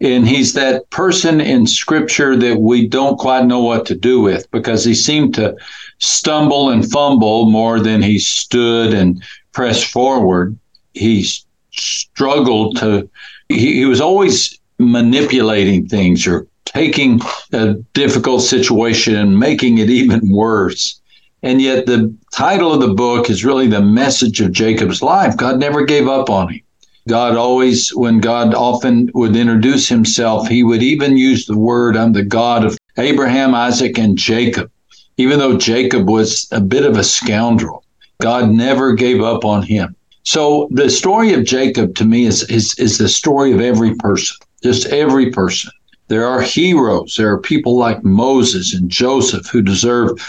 And 0.01 0.27
he's 0.27 0.53
that 0.53 0.89
person 0.89 1.39
in 1.39 1.67
scripture 1.67 2.35
that 2.35 2.59
we 2.59 2.87
don't 2.87 3.17
quite 3.17 3.45
know 3.45 3.61
what 3.61 3.85
to 3.87 3.95
do 3.95 4.19
with 4.19 4.49
because 4.51 4.83
he 4.83 4.93
seemed 4.93 5.33
to 5.35 5.55
stumble 5.99 6.69
and 6.69 6.89
fumble 6.89 7.49
more 7.49 7.79
than 7.79 8.01
he 8.01 8.19
stood 8.19 8.93
and 8.93 9.23
pressed 9.53 9.85
forward. 9.85 10.57
He 10.93 11.25
struggled 11.71 12.77
to, 12.77 13.09
he, 13.47 13.75
he 13.75 13.85
was 13.85 14.01
always 14.01 14.59
manipulating 14.79 15.87
things 15.87 16.27
or 16.27 16.45
taking 16.65 17.21
a 17.53 17.75
difficult 17.93 18.41
situation 18.41 19.15
and 19.15 19.39
making 19.39 19.77
it 19.77 19.89
even 19.89 20.29
worse. 20.29 20.99
And 21.41 21.61
yet, 21.61 21.85
the 21.85 22.13
title 22.33 22.73
of 22.73 22.81
the 22.81 22.93
book 22.93 23.29
is 23.29 23.45
really 23.45 23.67
the 23.67 23.81
message 23.81 24.41
of 24.41 24.51
Jacob's 24.51 25.01
life. 25.01 25.37
God 25.37 25.59
never 25.59 25.85
gave 25.85 26.07
up 26.07 26.29
on 26.29 26.49
him. 26.49 26.61
God 27.07 27.35
always, 27.35 27.89
when 27.93 28.19
God 28.19 28.55
often 28.55 29.11
would 29.13 29.35
introduce 29.35 29.87
himself, 29.87 30.47
he 30.47 30.63
would 30.63 30.81
even 30.81 31.17
use 31.17 31.45
the 31.45 31.57
word, 31.57 31.95
I'm 31.95 32.13
the 32.13 32.23
God 32.23 32.65
of 32.65 32.77
Abraham, 32.97 33.53
Isaac, 33.53 33.99
and 33.99 34.17
Jacob. 34.17 34.71
Even 35.17 35.37
though 35.37 35.57
Jacob 35.57 36.09
was 36.09 36.47
a 36.51 36.59
bit 36.59 36.83
of 36.83 36.97
a 36.97 37.03
scoundrel, 37.03 37.83
God 38.21 38.49
never 38.49 38.93
gave 38.93 39.21
up 39.21 39.45
on 39.45 39.61
him. 39.61 39.95
So 40.23 40.67
the 40.71 40.89
story 40.89 41.33
of 41.33 41.45
Jacob 41.45 41.93
to 41.95 42.05
me 42.05 42.25
is, 42.25 42.43
is, 42.49 42.73
is 42.79 42.97
the 42.97 43.07
story 43.07 43.51
of 43.53 43.61
every 43.61 43.93
person, 43.95 44.37
just 44.63 44.87
every 44.87 45.29
person. 45.29 45.71
There 46.07 46.25
are 46.25 46.41
heroes. 46.41 47.15
There 47.17 47.31
are 47.31 47.39
people 47.39 47.77
like 47.77 48.03
Moses 48.03 48.73
and 48.73 48.89
Joseph 48.89 49.47
who 49.47 49.61
deserve 49.61 50.19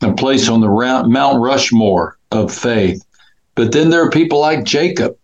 a 0.00 0.12
place 0.14 0.48
on 0.48 0.62
the 0.62 1.04
Mount 1.06 1.40
Rushmore 1.40 2.16
of 2.30 2.52
faith. 2.52 3.04
But 3.54 3.72
then 3.72 3.90
there 3.90 4.02
are 4.02 4.10
people 4.10 4.40
like 4.40 4.64
Jacob 4.64 5.16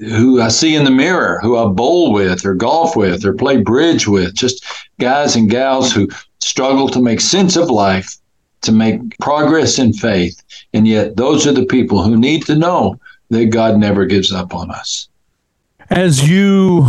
who 0.00 0.40
I 0.40 0.48
see 0.48 0.76
in 0.76 0.84
the 0.84 0.90
mirror, 0.90 1.40
who 1.42 1.56
I 1.56 1.66
bowl 1.66 2.12
with 2.12 2.44
or 2.44 2.54
golf 2.54 2.94
with 2.96 3.24
or 3.24 3.32
play 3.32 3.56
bridge 3.58 4.06
with, 4.06 4.34
just 4.34 4.64
guys 5.00 5.36
and 5.36 5.50
gals 5.50 5.92
who 5.92 6.08
struggle 6.40 6.88
to 6.88 7.02
make 7.02 7.20
sense 7.20 7.56
of 7.56 7.70
life, 7.70 8.16
to 8.62 8.72
make 8.72 9.18
progress 9.18 9.78
in 9.78 9.92
faith. 9.92 10.42
And 10.72 10.86
yet, 10.86 11.16
those 11.16 11.46
are 11.46 11.52
the 11.52 11.66
people 11.66 12.02
who 12.02 12.16
need 12.16 12.46
to 12.46 12.54
know 12.54 12.98
that 13.30 13.46
God 13.46 13.78
never 13.78 14.06
gives 14.06 14.32
up 14.32 14.54
on 14.54 14.70
us. 14.70 15.08
As 15.90 16.28
you 16.28 16.86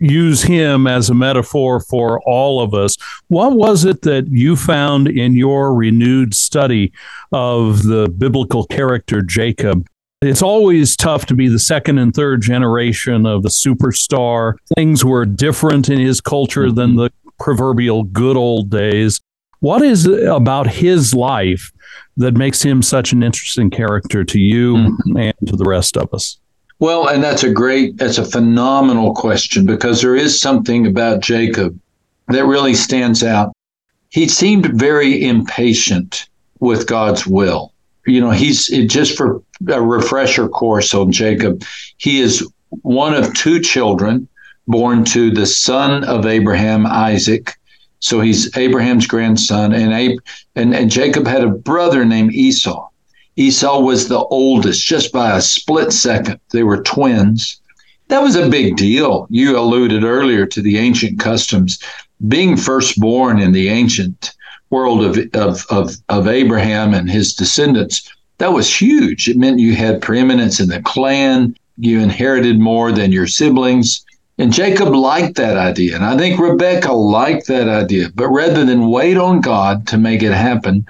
use 0.00 0.42
him 0.42 0.86
as 0.88 1.08
a 1.08 1.14
metaphor 1.14 1.78
for 1.80 2.20
all 2.22 2.60
of 2.60 2.74
us, 2.74 2.96
what 3.28 3.52
was 3.54 3.84
it 3.84 4.02
that 4.02 4.26
you 4.28 4.56
found 4.56 5.06
in 5.06 5.36
your 5.36 5.72
renewed 5.72 6.34
study 6.34 6.92
of 7.30 7.84
the 7.84 8.08
biblical 8.08 8.64
character 8.66 9.22
Jacob 9.22 9.86
it's 10.22 10.42
always 10.42 10.96
tough 10.96 11.26
to 11.26 11.34
be 11.34 11.48
the 11.48 11.58
second 11.58 11.98
and 11.98 12.14
third 12.14 12.42
generation 12.42 13.26
of 13.26 13.42
the 13.42 13.48
superstar. 13.48 14.54
Things 14.76 15.04
were 15.04 15.26
different 15.26 15.88
in 15.88 15.98
his 15.98 16.20
culture 16.20 16.70
than 16.70 16.96
the 16.96 17.10
proverbial 17.38 18.04
good 18.04 18.36
old 18.36 18.70
days. 18.70 19.20
What 19.60 19.82
is 19.82 20.06
it 20.06 20.28
about 20.28 20.68
his 20.68 21.14
life 21.14 21.72
that 22.16 22.34
makes 22.34 22.62
him 22.62 22.82
such 22.82 23.12
an 23.12 23.22
interesting 23.22 23.70
character 23.70 24.24
to 24.24 24.40
you 24.40 24.74
mm-hmm. 24.74 25.16
and 25.16 25.34
to 25.46 25.56
the 25.56 25.64
rest 25.64 25.96
of 25.96 26.12
us? 26.14 26.38
Well, 26.78 27.08
and 27.08 27.22
that's 27.22 27.44
a 27.44 27.52
great, 27.52 27.96
that's 27.96 28.18
a 28.18 28.24
phenomenal 28.24 29.14
question 29.14 29.66
because 29.66 30.02
there 30.02 30.16
is 30.16 30.40
something 30.40 30.86
about 30.86 31.20
Jacob 31.20 31.78
that 32.28 32.44
really 32.44 32.74
stands 32.74 33.22
out. 33.22 33.52
He 34.10 34.28
seemed 34.28 34.66
very 34.78 35.24
impatient 35.24 36.28
with 36.60 36.86
God's 36.86 37.26
will. 37.26 37.71
You 38.06 38.20
know, 38.20 38.30
he's 38.30 38.66
just 38.86 39.16
for 39.16 39.42
a 39.68 39.80
refresher 39.80 40.48
course 40.48 40.92
on 40.94 41.12
Jacob. 41.12 41.64
He 41.98 42.20
is 42.20 42.46
one 42.82 43.14
of 43.14 43.32
two 43.34 43.60
children 43.60 44.28
born 44.66 45.04
to 45.04 45.30
the 45.30 45.46
son 45.46 46.04
of 46.04 46.26
Abraham, 46.26 46.86
Isaac. 46.86 47.54
So 48.00 48.20
he's 48.20 48.56
Abraham's 48.56 49.06
grandson, 49.06 49.72
and, 49.72 49.92
Ab- 49.92 50.18
and, 50.56 50.74
and 50.74 50.90
Jacob 50.90 51.26
had 51.26 51.44
a 51.44 51.50
brother 51.50 52.04
named 52.04 52.32
Esau. 52.34 52.88
Esau 53.36 53.80
was 53.80 54.08
the 54.08 54.18
oldest, 54.18 54.84
just 54.84 55.12
by 55.12 55.36
a 55.36 55.40
split 55.40 55.92
second. 55.92 56.40
They 56.50 56.64
were 56.64 56.82
twins. 56.82 57.60
That 58.08 58.22
was 58.22 58.36
a 58.36 58.48
big 58.48 58.76
deal. 58.76 59.26
You 59.30 59.56
alluded 59.56 60.04
earlier 60.04 60.46
to 60.46 60.60
the 60.60 60.78
ancient 60.78 61.20
customs. 61.20 61.78
Being 62.28 62.56
firstborn 62.56 63.38
in 63.40 63.52
the 63.52 63.68
ancient 63.68 64.32
world 64.72 65.04
of, 65.04 65.16
of, 65.34 65.64
of, 65.70 65.96
of 66.08 66.26
Abraham 66.26 66.94
and 66.94 67.08
his 67.08 67.34
descendants 67.34 68.10
that 68.42 68.52
was 68.52 68.80
huge. 68.80 69.28
It 69.28 69.36
meant 69.36 69.60
you 69.60 69.76
had 69.76 70.02
preeminence 70.02 70.58
in 70.58 70.68
the 70.68 70.82
clan, 70.82 71.54
you 71.76 72.00
inherited 72.00 72.58
more 72.58 72.90
than 72.90 73.12
your 73.12 73.28
siblings. 73.28 74.04
And 74.36 74.52
Jacob 74.52 74.88
liked 74.88 75.36
that 75.36 75.56
idea. 75.56 75.94
And 75.94 76.04
I 76.04 76.16
think 76.16 76.40
Rebecca 76.40 76.92
liked 76.92 77.46
that 77.46 77.68
idea. 77.68 78.08
But 78.16 78.30
rather 78.30 78.64
than 78.64 78.90
wait 78.90 79.16
on 79.16 79.40
God 79.40 79.86
to 79.86 79.96
make 79.96 80.24
it 80.24 80.32
happen, 80.32 80.84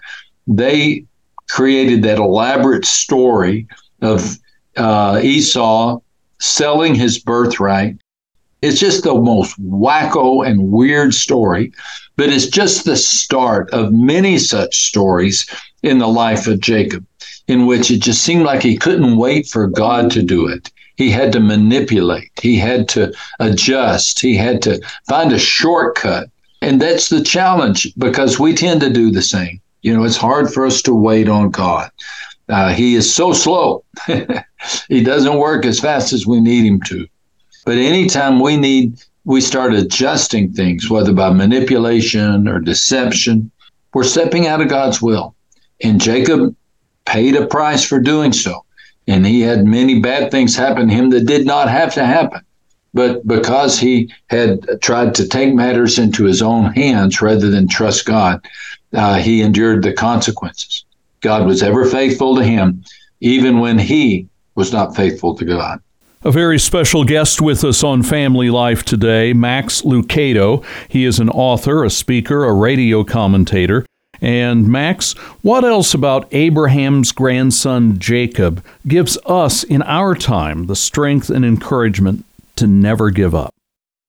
they 0.46 1.04
created 1.50 2.02
that 2.04 2.16
elaborate 2.16 2.86
story 2.86 3.66
of 4.00 4.38
uh, 4.78 5.20
Esau 5.22 6.00
selling 6.40 6.94
his 6.94 7.18
birthright. 7.18 7.98
It's 8.62 8.80
just 8.80 9.04
the 9.04 9.14
most 9.14 9.60
wacko 9.60 10.46
and 10.46 10.72
weird 10.72 11.12
story, 11.12 11.70
but 12.22 12.30
it's 12.30 12.46
just 12.46 12.84
the 12.84 12.94
start 12.94 13.68
of 13.70 13.92
many 13.92 14.38
such 14.38 14.86
stories 14.86 15.44
in 15.82 15.98
the 15.98 16.06
life 16.06 16.46
of 16.46 16.60
Jacob 16.60 17.04
in 17.48 17.66
which 17.66 17.90
it 17.90 18.00
just 18.00 18.22
seemed 18.22 18.44
like 18.44 18.62
he 18.62 18.76
couldn't 18.76 19.16
wait 19.16 19.48
for 19.48 19.66
God 19.66 20.08
to 20.12 20.22
do 20.22 20.46
it. 20.46 20.70
He 20.94 21.10
had 21.10 21.32
to 21.32 21.40
manipulate, 21.40 22.30
he 22.40 22.56
had 22.56 22.88
to 22.90 23.12
adjust, 23.40 24.20
he 24.20 24.36
had 24.36 24.62
to 24.62 24.80
find 25.08 25.32
a 25.32 25.38
shortcut. 25.38 26.30
And 26.60 26.80
that's 26.80 27.08
the 27.08 27.24
challenge 27.24 27.92
because 27.98 28.38
we 28.38 28.54
tend 28.54 28.82
to 28.82 28.90
do 28.90 29.10
the 29.10 29.20
same. 29.20 29.60
You 29.80 29.96
know, 29.96 30.04
it's 30.04 30.16
hard 30.16 30.48
for 30.54 30.64
us 30.64 30.80
to 30.82 30.94
wait 30.94 31.28
on 31.28 31.50
God. 31.50 31.90
Uh, 32.48 32.72
he 32.72 32.94
is 32.94 33.12
so 33.12 33.32
slow. 33.32 33.82
he 34.88 35.02
doesn't 35.02 35.38
work 35.38 35.66
as 35.66 35.80
fast 35.80 36.12
as 36.12 36.24
we 36.24 36.40
need 36.40 36.64
him 36.66 36.80
to. 36.82 37.04
But 37.66 37.78
anytime 37.78 38.38
we 38.38 38.56
need, 38.56 39.02
we 39.24 39.40
start 39.40 39.74
adjusting 39.74 40.52
things, 40.52 40.90
whether 40.90 41.12
by 41.12 41.30
manipulation 41.30 42.48
or 42.48 42.58
deception, 42.58 43.50
we're 43.94 44.04
stepping 44.04 44.46
out 44.46 44.60
of 44.60 44.68
God's 44.68 45.00
will. 45.00 45.34
And 45.82 46.00
Jacob 46.00 46.54
paid 47.04 47.36
a 47.36 47.46
price 47.46 47.84
for 47.84 47.98
doing 48.00 48.32
so. 48.32 48.64
and 49.08 49.26
he 49.26 49.40
had 49.40 49.64
many 49.64 50.00
bad 50.00 50.30
things 50.30 50.54
happen 50.54 50.88
to 50.88 50.94
him 50.94 51.10
that 51.10 51.26
did 51.26 51.44
not 51.44 51.68
have 51.68 51.92
to 51.94 52.04
happen. 52.04 52.40
But 52.94 53.26
because 53.26 53.78
he 53.78 54.12
had 54.28 54.80
tried 54.80 55.14
to 55.16 55.26
take 55.26 55.54
matters 55.54 55.98
into 55.98 56.24
his 56.24 56.42
own 56.42 56.72
hands 56.72 57.22
rather 57.22 57.50
than 57.50 57.66
trust 57.66 58.04
God, 58.04 58.46
uh, 58.92 59.18
he 59.18 59.40
endured 59.42 59.82
the 59.82 59.92
consequences. 59.92 60.84
God 61.20 61.46
was 61.46 61.62
ever 61.62 61.84
faithful 61.86 62.36
to 62.36 62.44
him, 62.44 62.84
even 63.20 63.60
when 63.60 63.78
he 63.78 64.28
was 64.54 64.72
not 64.72 64.94
faithful 64.94 65.34
to 65.36 65.44
God. 65.44 65.80
A 66.24 66.30
very 66.30 66.60
special 66.60 67.02
guest 67.02 67.40
with 67.40 67.64
us 67.64 67.82
on 67.82 68.04
Family 68.04 68.48
Life 68.48 68.84
today, 68.84 69.32
Max 69.32 69.82
Lucado. 69.82 70.64
He 70.88 71.04
is 71.04 71.18
an 71.18 71.28
author, 71.28 71.82
a 71.82 71.90
speaker, 71.90 72.44
a 72.44 72.52
radio 72.52 73.02
commentator. 73.02 73.84
And 74.20 74.68
Max, 74.68 75.14
what 75.42 75.64
else 75.64 75.94
about 75.94 76.28
Abraham's 76.30 77.10
grandson 77.10 77.98
Jacob 77.98 78.64
gives 78.86 79.18
us 79.26 79.64
in 79.64 79.82
our 79.82 80.14
time 80.14 80.66
the 80.66 80.76
strength 80.76 81.28
and 81.28 81.44
encouragement 81.44 82.24
to 82.54 82.68
never 82.68 83.10
give 83.10 83.34
up? 83.34 83.52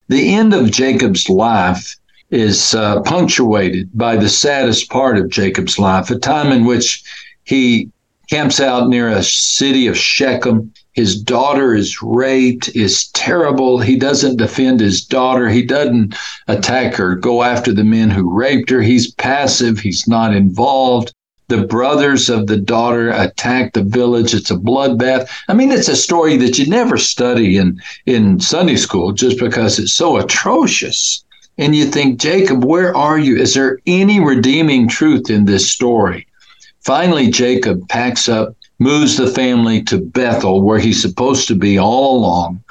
The 0.08 0.36
end 0.36 0.54
of 0.54 0.69
Jacob's 0.69 1.28
life 1.30 1.95
is 2.30 2.76
uh, 2.76 3.02
punctuated 3.02 3.89
by 3.97 4.17
the 4.17 4.30
saddest 4.30 4.88
part 4.91 5.17
of 5.17 5.32
Jacob's 5.32 5.80
life, 5.80 6.12
a 6.12 6.19
time 6.19 6.52
in 6.52 6.65
which 6.65 7.04
he 7.45 7.89
camps 8.30 8.60
out 8.60 8.88
near 8.88 9.10
a 9.10 9.23
city 9.23 9.88
of 9.88 9.97
Shechem. 9.97 10.71
His 10.94 11.20
daughter 11.20 11.74
is 11.74 12.02
raped, 12.02 12.70
is 12.76 13.08
terrible. 13.10 13.80
He 13.80 13.96
doesn't 13.96 14.38
defend 14.38 14.80
his 14.80 15.04
daughter. 15.04 15.50
He 15.50 15.64
doesn't 15.64 16.16
attack 16.48 16.94
her, 16.96 17.16
go 17.16 17.42
after 17.42 17.74
the 17.74 17.84
men 17.84 18.12
who 18.12 18.30
raped 18.30 18.70
her. 18.70 18.82
He's 18.82 19.12
passive. 19.12 19.80
He's 19.80 20.08
not 20.08 20.36
involved. 20.36 21.12
The 21.48 21.66
brothers 21.66 22.30
of 22.30 22.48
the 22.48 22.58
daughter 22.58 23.10
attack 23.10 23.74
the 23.74 23.84
village. 23.84 24.34
It's 24.34 24.52
a 24.52 24.56
bloodbath. 24.56 25.28
I 25.48 25.54
mean, 25.54 25.72
it's 25.72 25.90
a 25.90 25.96
story 25.96 26.38
that 26.38 26.58
you 26.58 26.68
never 26.68 26.98
study 26.98 27.58
in, 27.58 27.82
in 28.06 28.40
Sunday 28.40 28.78
school 28.78 29.12
just 29.12 29.40
because 29.40 29.80
it's 29.80 29.94
so 29.94 30.18
atrocious. 30.18 31.24
And 31.58 31.76
you 31.76 31.86
think, 31.86 32.20
Jacob, 32.20 32.64
where 32.64 32.96
are 32.96 33.20
you? 33.20 33.38
Is 33.38 33.54
there 33.54 33.80
any 33.86 34.20
redeeming 34.20 34.88
truth 34.88 35.30
in 35.30 35.46
this 35.46 35.70
story? 35.70 36.28
Finally, 36.82 37.30
Jacob 37.30 37.88
packs 37.90 38.28
up, 38.28 38.56
moves 38.80 39.18
the 39.18 39.28
family 39.28 39.82
to 39.84 40.00
Bethel, 40.00 40.62
where 40.62 40.80
he's 40.80 41.02
supposed 41.02 41.48
to 41.48 41.56
be 41.56 41.78
all 41.78 42.18
along. 42.18 42.64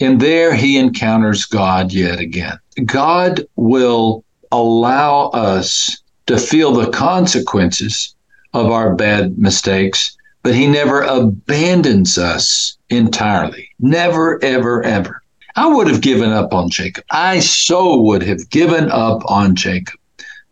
And 0.00 0.20
there 0.20 0.54
he 0.54 0.78
encounters 0.78 1.44
God 1.44 1.92
yet 1.92 2.18
again. 2.18 2.58
God 2.84 3.46
will 3.56 4.24
allow 4.50 5.28
us 5.28 6.02
to 6.26 6.38
feel 6.38 6.72
the 6.72 6.90
consequences 6.90 8.14
of 8.54 8.70
our 8.70 8.94
bad 8.94 9.38
mistakes, 9.38 10.16
but 10.42 10.54
he 10.54 10.66
never 10.66 11.02
abandons 11.02 12.18
us 12.18 12.76
entirely. 12.90 13.68
Never, 13.78 14.42
ever, 14.42 14.82
ever. 14.82 15.22
I 15.56 15.66
would 15.66 15.86
have 15.86 16.00
given 16.00 16.30
up 16.30 16.52
on 16.52 16.70
Jacob. 16.70 17.04
I 17.10 17.40
so 17.40 18.00
would 18.00 18.22
have 18.22 18.48
given 18.50 18.90
up 18.90 19.22
on 19.30 19.54
Jacob, 19.54 19.98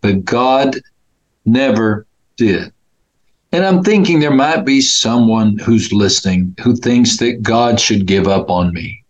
but 0.00 0.24
God 0.24 0.76
never 1.44 2.06
did. 2.36 2.72
And 3.52 3.64
I'm 3.64 3.82
thinking 3.82 4.20
there 4.20 4.30
might 4.30 4.64
be 4.64 4.80
someone 4.80 5.58
who's 5.58 5.92
listening 5.92 6.54
who 6.62 6.76
thinks 6.76 7.16
that 7.16 7.42
God 7.42 7.80
should 7.80 8.06
give 8.06 8.28
up 8.28 8.48
on 8.48 8.72
me. 8.72 9.02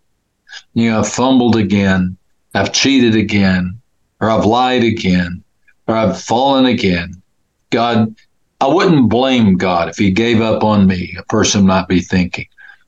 You 0.73 0.89
know, 0.89 0.99
I've 0.99 1.09
fumbled 1.09 1.55
again, 1.55 2.17
I've 2.55 2.73
cheated 2.73 3.15
again, 3.15 3.79
or 4.19 4.31
I've 4.31 4.45
lied 4.45 4.83
again, 4.83 5.43
or 5.87 5.95
I've 5.95 6.19
fallen 6.19 6.65
again. 6.65 7.21
God, 7.69 8.15
I 8.59 8.67
wouldn't 8.67 9.09
blame 9.09 9.57
God 9.57 9.89
if 9.89 9.97
He 9.97 10.11
gave 10.11 10.41
up 10.41 10.63
on 10.63 10.87
me, 10.87 11.15
a 11.19 11.23
person 11.23 11.65
might 11.65 11.87
be 11.87 12.01
thinking. 12.01 12.47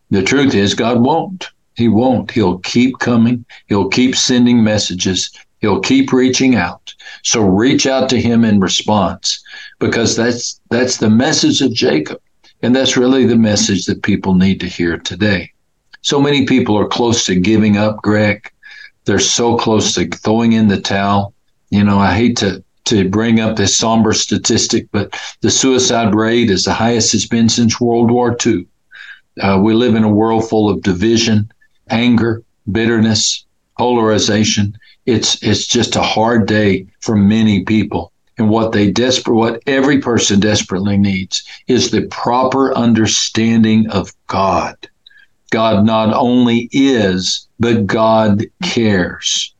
The 0.09 0.23
truth 0.23 0.55
is, 0.55 0.73
God 0.73 1.01
won't. 1.01 1.49
He 1.75 1.87
won't. 1.87 2.31
He'll 2.31 2.59
keep 2.59 2.97
coming, 2.99 3.45
He'll 3.67 3.89
keep 3.89 4.15
sending 4.15 4.63
messages, 4.63 5.31
He'll 5.63 5.79
keep 5.79 6.11
reaching 6.11 6.55
out. 6.55 6.93
So 7.23 7.41
reach 7.41 7.87
out 7.87 8.09
to 8.09 8.19
him 8.19 8.43
in 8.43 8.59
response 8.59 9.41
because 9.79 10.13
that's 10.13 10.59
that's 10.69 10.97
the 10.97 11.09
message 11.09 11.61
of 11.61 11.73
Jacob. 11.73 12.19
And 12.61 12.75
that's 12.75 12.97
really 12.97 13.25
the 13.25 13.37
message 13.37 13.85
that 13.85 14.03
people 14.03 14.35
need 14.35 14.59
to 14.59 14.67
hear 14.67 14.97
today. 14.97 15.53
So 16.01 16.19
many 16.19 16.45
people 16.45 16.77
are 16.77 16.85
close 16.85 17.25
to 17.27 17.35
giving 17.35 17.77
up, 17.77 18.01
Greg. 18.01 18.51
They're 19.05 19.19
so 19.19 19.55
close 19.55 19.93
to 19.93 20.09
throwing 20.09 20.51
in 20.51 20.67
the 20.67 20.81
towel. 20.81 21.33
You 21.69 21.85
know, 21.85 21.97
I 21.97 22.13
hate 22.13 22.35
to 22.39 22.61
to 22.85 23.07
bring 23.07 23.39
up 23.39 23.55
this 23.55 23.73
somber 23.73 24.11
statistic, 24.11 24.89
but 24.91 25.17
the 25.39 25.49
suicide 25.49 26.13
rate 26.13 26.49
is 26.49 26.65
the 26.65 26.73
highest 26.73 27.13
it's 27.13 27.25
been 27.25 27.47
since 27.47 27.79
World 27.79 28.11
War 28.11 28.35
II. 28.45 28.67
Uh, 29.41 29.61
we 29.63 29.73
live 29.73 29.95
in 29.95 30.03
a 30.03 30.09
world 30.09 30.49
full 30.49 30.69
of 30.69 30.81
division, 30.81 31.49
anger, 31.89 32.43
bitterness, 32.69 33.45
polarization, 33.77 34.77
it's 35.05 35.41
it's 35.43 35.67
just 35.67 35.95
a 35.95 36.01
hard 36.01 36.47
day 36.47 36.87
for 37.01 37.15
many 37.15 37.63
people. 37.63 38.11
And 38.37 38.49
what 38.49 38.71
they 38.71 38.89
desperate 38.89 39.35
what 39.35 39.61
every 39.67 39.99
person 39.99 40.39
desperately 40.39 40.97
needs 40.97 41.43
is 41.67 41.91
the 41.91 42.07
proper 42.07 42.73
understanding 42.73 43.89
of 43.89 44.11
God. 44.27 44.75
God 45.51 45.85
not 45.85 46.13
only 46.13 46.67
is, 46.71 47.47
but 47.59 47.85
God 47.85 48.43
cares. 48.63 49.53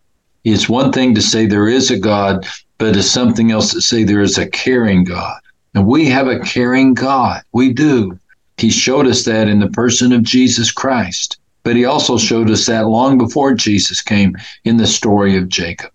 It's 0.43 0.67
one 0.67 0.91
thing 0.91 1.13
to 1.15 1.21
say 1.21 1.45
there 1.45 1.67
is 1.67 1.91
a 1.91 1.99
God, 1.99 2.47
but 2.79 2.97
it's 2.97 3.09
something 3.09 3.51
else 3.51 3.71
to 3.73 3.81
say 3.81 4.03
there 4.03 4.21
is 4.21 4.37
a 4.37 4.49
caring 4.49 5.03
God. 5.03 5.39
And 5.75 5.85
we 5.85 6.07
have 6.07 6.27
a 6.27 6.39
caring 6.39 6.95
God. 6.95 7.41
We 7.53 7.73
do. 7.73 8.19
He 8.57 8.69
showed 8.69 9.07
us 9.07 9.23
that 9.25 9.47
in 9.47 9.59
the 9.59 9.69
person 9.69 10.11
of 10.11 10.23
Jesus 10.23 10.71
Christ. 10.71 11.37
But 11.63 11.75
he 11.75 11.85
also 11.85 12.17
showed 12.17 12.49
us 12.49 12.65
that 12.65 12.87
long 12.87 13.17
before 13.17 13.53
Jesus 13.53 14.01
came 14.01 14.35
in 14.65 14.77
the 14.77 14.87
story 14.87 15.37
of 15.37 15.49
Jacob. 15.49 15.91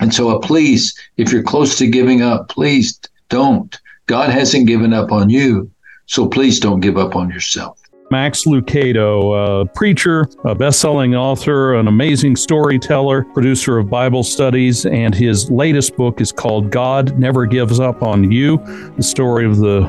And 0.00 0.14
so, 0.14 0.30
uh, 0.30 0.38
please, 0.38 0.98
if 1.16 1.32
you're 1.32 1.42
close 1.42 1.76
to 1.78 1.86
giving 1.86 2.22
up, 2.22 2.48
please 2.48 2.98
don't. 3.28 3.78
God 4.06 4.30
hasn't 4.30 4.66
given 4.66 4.92
up 4.92 5.12
on 5.12 5.28
you. 5.28 5.70
So 6.06 6.28
please 6.28 6.58
don't 6.58 6.80
give 6.80 6.96
up 6.96 7.14
on 7.14 7.30
yourself. 7.30 7.79
Max 8.10 8.44
Lucado, 8.44 9.62
a 9.62 9.66
preacher, 9.66 10.26
a 10.44 10.52
best-selling 10.52 11.14
author, 11.14 11.74
an 11.74 11.86
amazing 11.86 12.34
storyteller, 12.34 13.22
producer 13.22 13.78
of 13.78 13.88
Bible 13.88 14.24
studies, 14.24 14.84
and 14.84 15.14
his 15.14 15.48
latest 15.48 15.96
book 15.96 16.20
is 16.20 16.32
called 16.32 16.70
God 16.70 17.16
Never 17.20 17.46
Gives 17.46 17.78
Up 17.78 18.02
on 18.02 18.32
You, 18.32 18.58
the 18.96 19.02
story 19.04 19.46
of 19.46 19.58
the 19.58 19.82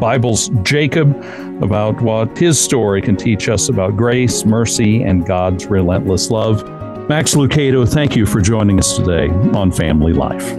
Bible's 0.00 0.48
Jacob, 0.64 1.24
about 1.62 2.00
what 2.02 2.36
his 2.36 2.60
story 2.60 3.00
can 3.00 3.16
teach 3.16 3.48
us 3.48 3.68
about 3.68 3.96
grace, 3.96 4.44
mercy, 4.44 5.04
and 5.04 5.24
God's 5.24 5.66
relentless 5.66 6.32
love. 6.32 6.68
Max 7.08 7.36
Lucado, 7.36 7.88
thank 7.88 8.16
you 8.16 8.26
for 8.26 8.40
joining 8.40 8.80
us 8.80 8.96
today 8.96 9.28
on 9.56 9.70
Family 9.70 10.12
Life. 10.12 10.52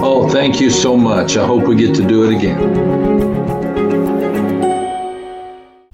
Oh, 0.00 0.28
thank 0.28 0.60
you 0.60 0.70
so 0.70 0.96
much. 0.96 1.36
I 1.36 1.46
hope 1.46 1.68
we 1.68 1.76
get 1.76 1.94
to 1.94 2.06
do 2.06 2.28
it 2.28 2.36
again. 2.36 3.53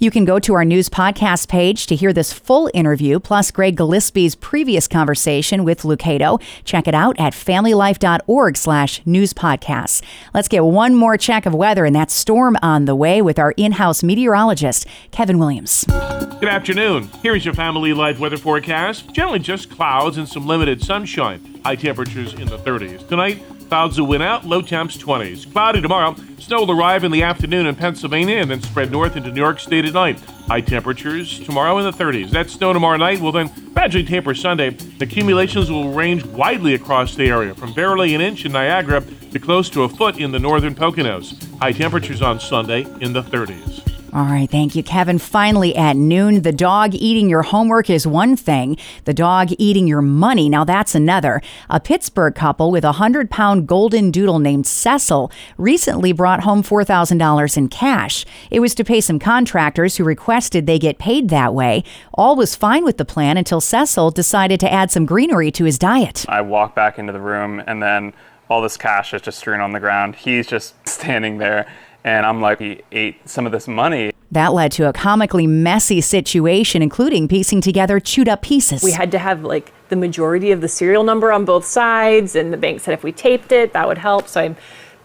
You 0.03 0.11
can 0.11 0.25
go 0.25 0.39
to 0.39 0.55
our 0.55 0.65
news 0.65 0.89
podcast 0.89 1.49
page 1.49 1.87
to 1.89 1.95
hear 1.95 2.15
this 2.15 2.33
full 2.33 2.71
interview, 2.73 3.21
plus 3.21 3.51
Greg 3.51 3.77
Gillespie's 3.77 4.35
previous 4.35 4.89
conversation 4.89 5.63
with 5.63 5.83
Lucado. 5.83 6.41
Check 6.65 6.89
it 6.89 6.95
out 6.95 7.21
at 7.21 7.35
familylife.org 7.35 8.57
slash 8.57 9.03
news 9.05 9.35
podcasts. 9.35 10.01
Let's 10.33 10.49
get 10.49 10.65
one 10.65 10.95
more 10.95 11.19
check 11.19 11.45
of 11.45 11.53
weather, 11.53 11.85
and 11.85 11.95
that 11.95 12.11
storm 12.11 12.57
on 12.63 12.87
the 12.87 12.95
way 12.95 13.21
with 13.21 13.39
our 13.39 13.53
in-house 13.59 14.03
meteorologist, 14.03 14.87
Kevin 15.11 15.39
Williams. 15.39 15.85
Good 15.85 16.49
afternoon. 16.49 17.11
Here 17.21 17.37
is 17.37 17.45
your 17.45 17.53
Family 17.53 17.93
Life 17.93 18.19
weather 18.19 18.39
forecast. 18.39 19.13
Generally 19.13 19.41
just 19.41 19.71
clouds 19.71 20.17
and 20.17 20.27
some 20.27 20.47
limited 20.47 20.83
sunshine. 20.83 21.61
High 21.63 21.77
temperatures 21.77 22.33
in 22.33 22.47
the 22.47 22.57
30s. 22.57 23.07
Tonight, 23.07 23.43
Clouds 23.71 24.01
will 24.01 24.09
win 24.09 24.21
out, 24.21 24.45
low 24.45 24.63
temps 24.63 24.97
20s. 24.97 25.53
Cloudy 25.53 25.81
tomorrow. 25.81 26.17
Snow 26.41 26.63
will 26.63 26.73
arrive 26.73 27.05
in 27.05 27.13
the 27.13 27.23
afternoon 27.23 27.67
in 27.67 27.77
Pennsylvania 27.77 28.39
and 28.39 28.51
then 28.51 28.61
spread 28.61 28.91
north 28.91 29.15
into 29.17 29.31
New 29.31 29.41
York 29.41 29.61
State 29.61 29.85
at 29.85 29.95
night. 29.95 30.19
High 30.49 30.61
temperatures 30.61 31.39
tomorrow 31.39 31.79
in 31.79 31.85
the 31.85 31.93
30s. 31.93 32.31
That 32.31 32.51
snow 32.51 32.73
tomorrow 32.73 32.97
night 32.97 33.21
will 33.21 33.31
then 33.31 33.49
gradually 33.73 34.03
taper 34.03 34.35
Sunday. 34.35 34.77
Accumulations 35.01 35.71
will 35.71 35.93
range 35.93 36.25
widely 36.25 36.75
across 36.75 37.15
the 37.15 37.29
area, 37.29 37.55
from 37.55 37.73
barely 37.73 38.13
an 38.17 38.21
inch 38.21 38.45
in 38.45 38.51
Niagara 38.51 39.05
to 39.31 39.39
close 39.39 39.71
to 39.71 39.85
a 39.85 39.89
foot 39.89 40.19
in 40.19 40.33
the 40.33 40.41
northern 40.41 40.75
Poconos. 40.75 41.41
High 41.61 41.71
temperatures 41.71 42.23
on 42.23 42.41
Sunday 42.41 42.85
in 43.01 43.13
the 43.13 43.23
30s. 43.23 43.90
All 44.13 44.25
right, 44.25 44.51
thank 44.51 44.75
you, 44.75 44.83
Kevin. 44.83 45.19
Finally, 45.21 45.77
at 45.77 45.95
noon, 45.95 46.43
the 46.43 46.51
dog 46.51 46.97
eating 46.97 47.29
your 47.31 47.43
homework 47.43 47.89
is 47.89 48.09
one 48.09 48.35
thing, 48.35 48.77
the 49.05 49.15
dog 49.15 49.51
eating 49.57 49.87
your 49.87 50.03
money, 50.03 50.49
now 50.49 50.65
that's 50.65 50.97
another. 50.97 51.41
A 51.69 51.79
Pittsburgh 51.79 52.35
couple 52.35 52.73
with 52.73 52.83
a 52.83 52.89
100 52.89 53.31
pound 53.31 53.69
golden 53.69 54.11
doodle 54.11 54.41
named 54.41 54.67
Cecil 54.67 55.31
recently 55.59 56.13
brought 56.13 56.41
home 56.41 56.65
$4,000 56.65 57.57
in 57.57 57.69
cash. 57.69 58.27
It 58.51 58.59
was 58.59 58.75
to 58.75 58.85
pay 58.85 59.01
some 59.01 59.21
contractors 59.21 59.97
who 59.97 60.03
requested 60.03 60.67
they 60.67 60.81
get 60.81 60.99
paid 60.99 61.29
that 61.29 61.55
way. 61.55 61.85
All 62.13 62.35
was 62.35 62.57
fine 62.57 62.85
with 62.85 62.97
the 62.97 63.05
plan 63.05 63.37
until 63.37 63.61
Cecil 63.61 64.11
decided 64.11 64.59
to 64.59 64.73
add 64.73 64.91
some 64.91 65.07
greenery 65.07 65.53
to 65.53 65.65
his 65.65 65.79
diet. 65.79 66.27
I 66.29 66.41
walk 66.41 66.75
back 66.75 66.99
into 66.99 67.13
the 67.13 67.21
room 67.21 67.63
and 67.65 67.81
then 67.81 68.13
all 68.49 68.61
this 68.61 68.77
cash 68.77 69.15
is 69.15 69.23
just 69.23 69.39
strewn 69.39 69.61
on 69.61 69.71
the 69.71 69.79
ground. 69.79 70.17
He's 70.17 70.49
just 70.49 70.75
standing 70.89 71.39
there 71.39 71.69
And 72.05 72.25
I'm 72.25 72.41
like, 72.41 72.61
he 72.61 72.83
ate 72.93 73.29
some 73.29 73.47
of 73.47 73.53
this 73.53 73.69
money. 73.69 74.13
That 74.33 74.53
led 74.53 74.73
to 74.73 74.89
a 74.89 74.93
comically 74.93 75.47
messy 75.47 76.01
situation, 76.01 76.83
including 76.83 77.29
piecing 77.29 77.61
together 77.61 77.99
chewed 77.99 78.29
up 78.29 78.43
pieces. 78.43 78.83
We 78.83 78.93
had 78.93 79.11
to 79.11 79.19
have 79.19 79.43
like 79.43 79.73
the 79.89 79.97
majority 79.97 80.53
of 80.53 80.61
the 80.61 80.69
serial 80.69 81.03
number 81.03 81.33
on 81.33 81.45
both 81.45 81.65
sides, 81.65 82.37
and 82.37 82.53
the 82.53 82.57
bank 82.57 82.81
said 82.81 82.95
if 82.95 83.03
we 83.03 83.13
taped 83.13 83.53
it, 83.53 83.73
that 83.73 83.89
would 83.89 83.99
help. 83.99 84.29
So 84.29 84.41
I'm 84.41 84.57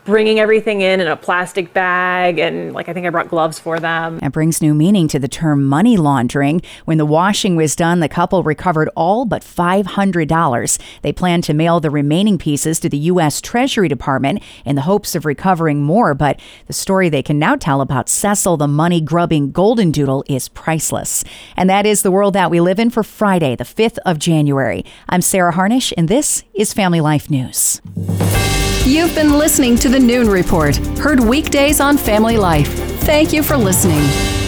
bringing 0.06 0.39
everything 0.39 0.82
in 0.82 1.02
in 1.02 1.08
a 1.08 1.15
plastic 1.15 1.74
bag 1.74 2.38
and 2.38 2.74
like 2.74 2.88
I 2.88 2.94
think 2.94 3.08
I 3.08 3.10
brought 3.10 3.28
gloves 3.28 3.58
for 3.58 3.80
them. 3.80 4.20
That 4.20 4.32
brings 4.32 4.62
new 4.62 4.74
meaning 4.74 5.08
to 5.10 5.20
the 5.20 5.28
term 5.28 5.65
money 5.65 5.98
laundering. 5.98 6.62
When 6.86 7.00
the 7.00 7.06
washing 7.06 7.56
was 7.56 7.76
done, 7.76 8.00
the 8.00 8.08
couple 8.08 8.44
recovered 8.44 8.89
all 8.96 9.26
but 9.26 9.44
$500. 9.44 10.80
They 11.02 11.12
plan 11.12 11.41
to 11.41 11.54
mail 11.54 11.80
the 11.80 11.89
remaining 11.89 12.38
pieces 12.38 12.80
to 12.82 12.89
the 12.89 12.98
U.S. 12.98 13.41
Treasury 13.41 13.88
Department 13.88 14.44
in 14.63 14.76
the 14.76 14.84
hopes 14.84 15.15
of 15.15 15.26
recovering 15.26 15.82
more, 15.82 16.13
but 16.13 16.39
the 16.68 16.74
story 16.74 17.10
they 17.10 17.24
can 17.24 17.39
now 17.39 17.56
tell 17.56 17.82
about 17.82 18.08
Cecil 18.08 18.58
the 18.58 18.68
money 18.68 19.02
grubbing 19.02 19.52
golden 19.52 19.89
doodle 19.91 20.24
is 20.28 20.50
priceless. 20.50 21.24
And 21.58 21.70
that 21.70 21.86
is 21.86 22.04
the 22.04 22.12
world 22.12 22.36
that 22.36 22.52
we 22.52 22.60
live 22.60 22.80
in 22.80 22.91
for 22.91 23.04
Friday, 23.04 23.56
the 23.56 23.63
5th 23.63 23.98
of 24.06 24.20
January. 24.20 24.86
I'm 25.10 25.22
Sarah 25.22 25.54
Harnish, 25.54 25.94
and 25.98 26.08
this 26.08 26.44
is 26.54 26.74
Family 26.74 27.02
Life 27.02 27.32
News. 27.32 27.82
You've 28.86 29.15
been 29.15 29.39
listening 29.39 29.78
to 29.78 29.89
the 29.89 30.00
Noon 30.00 30.30
Report, 30.30 30.78
heard 31.00 31.19
weekdays 31.19 31.80
on 31.80 31.98
Family 31.98 32.38
Life. 32.38 32.71
Thank 33.02 33.34
you 33.34 33.41
for 33.41 33.58
listening. 33.58 34.44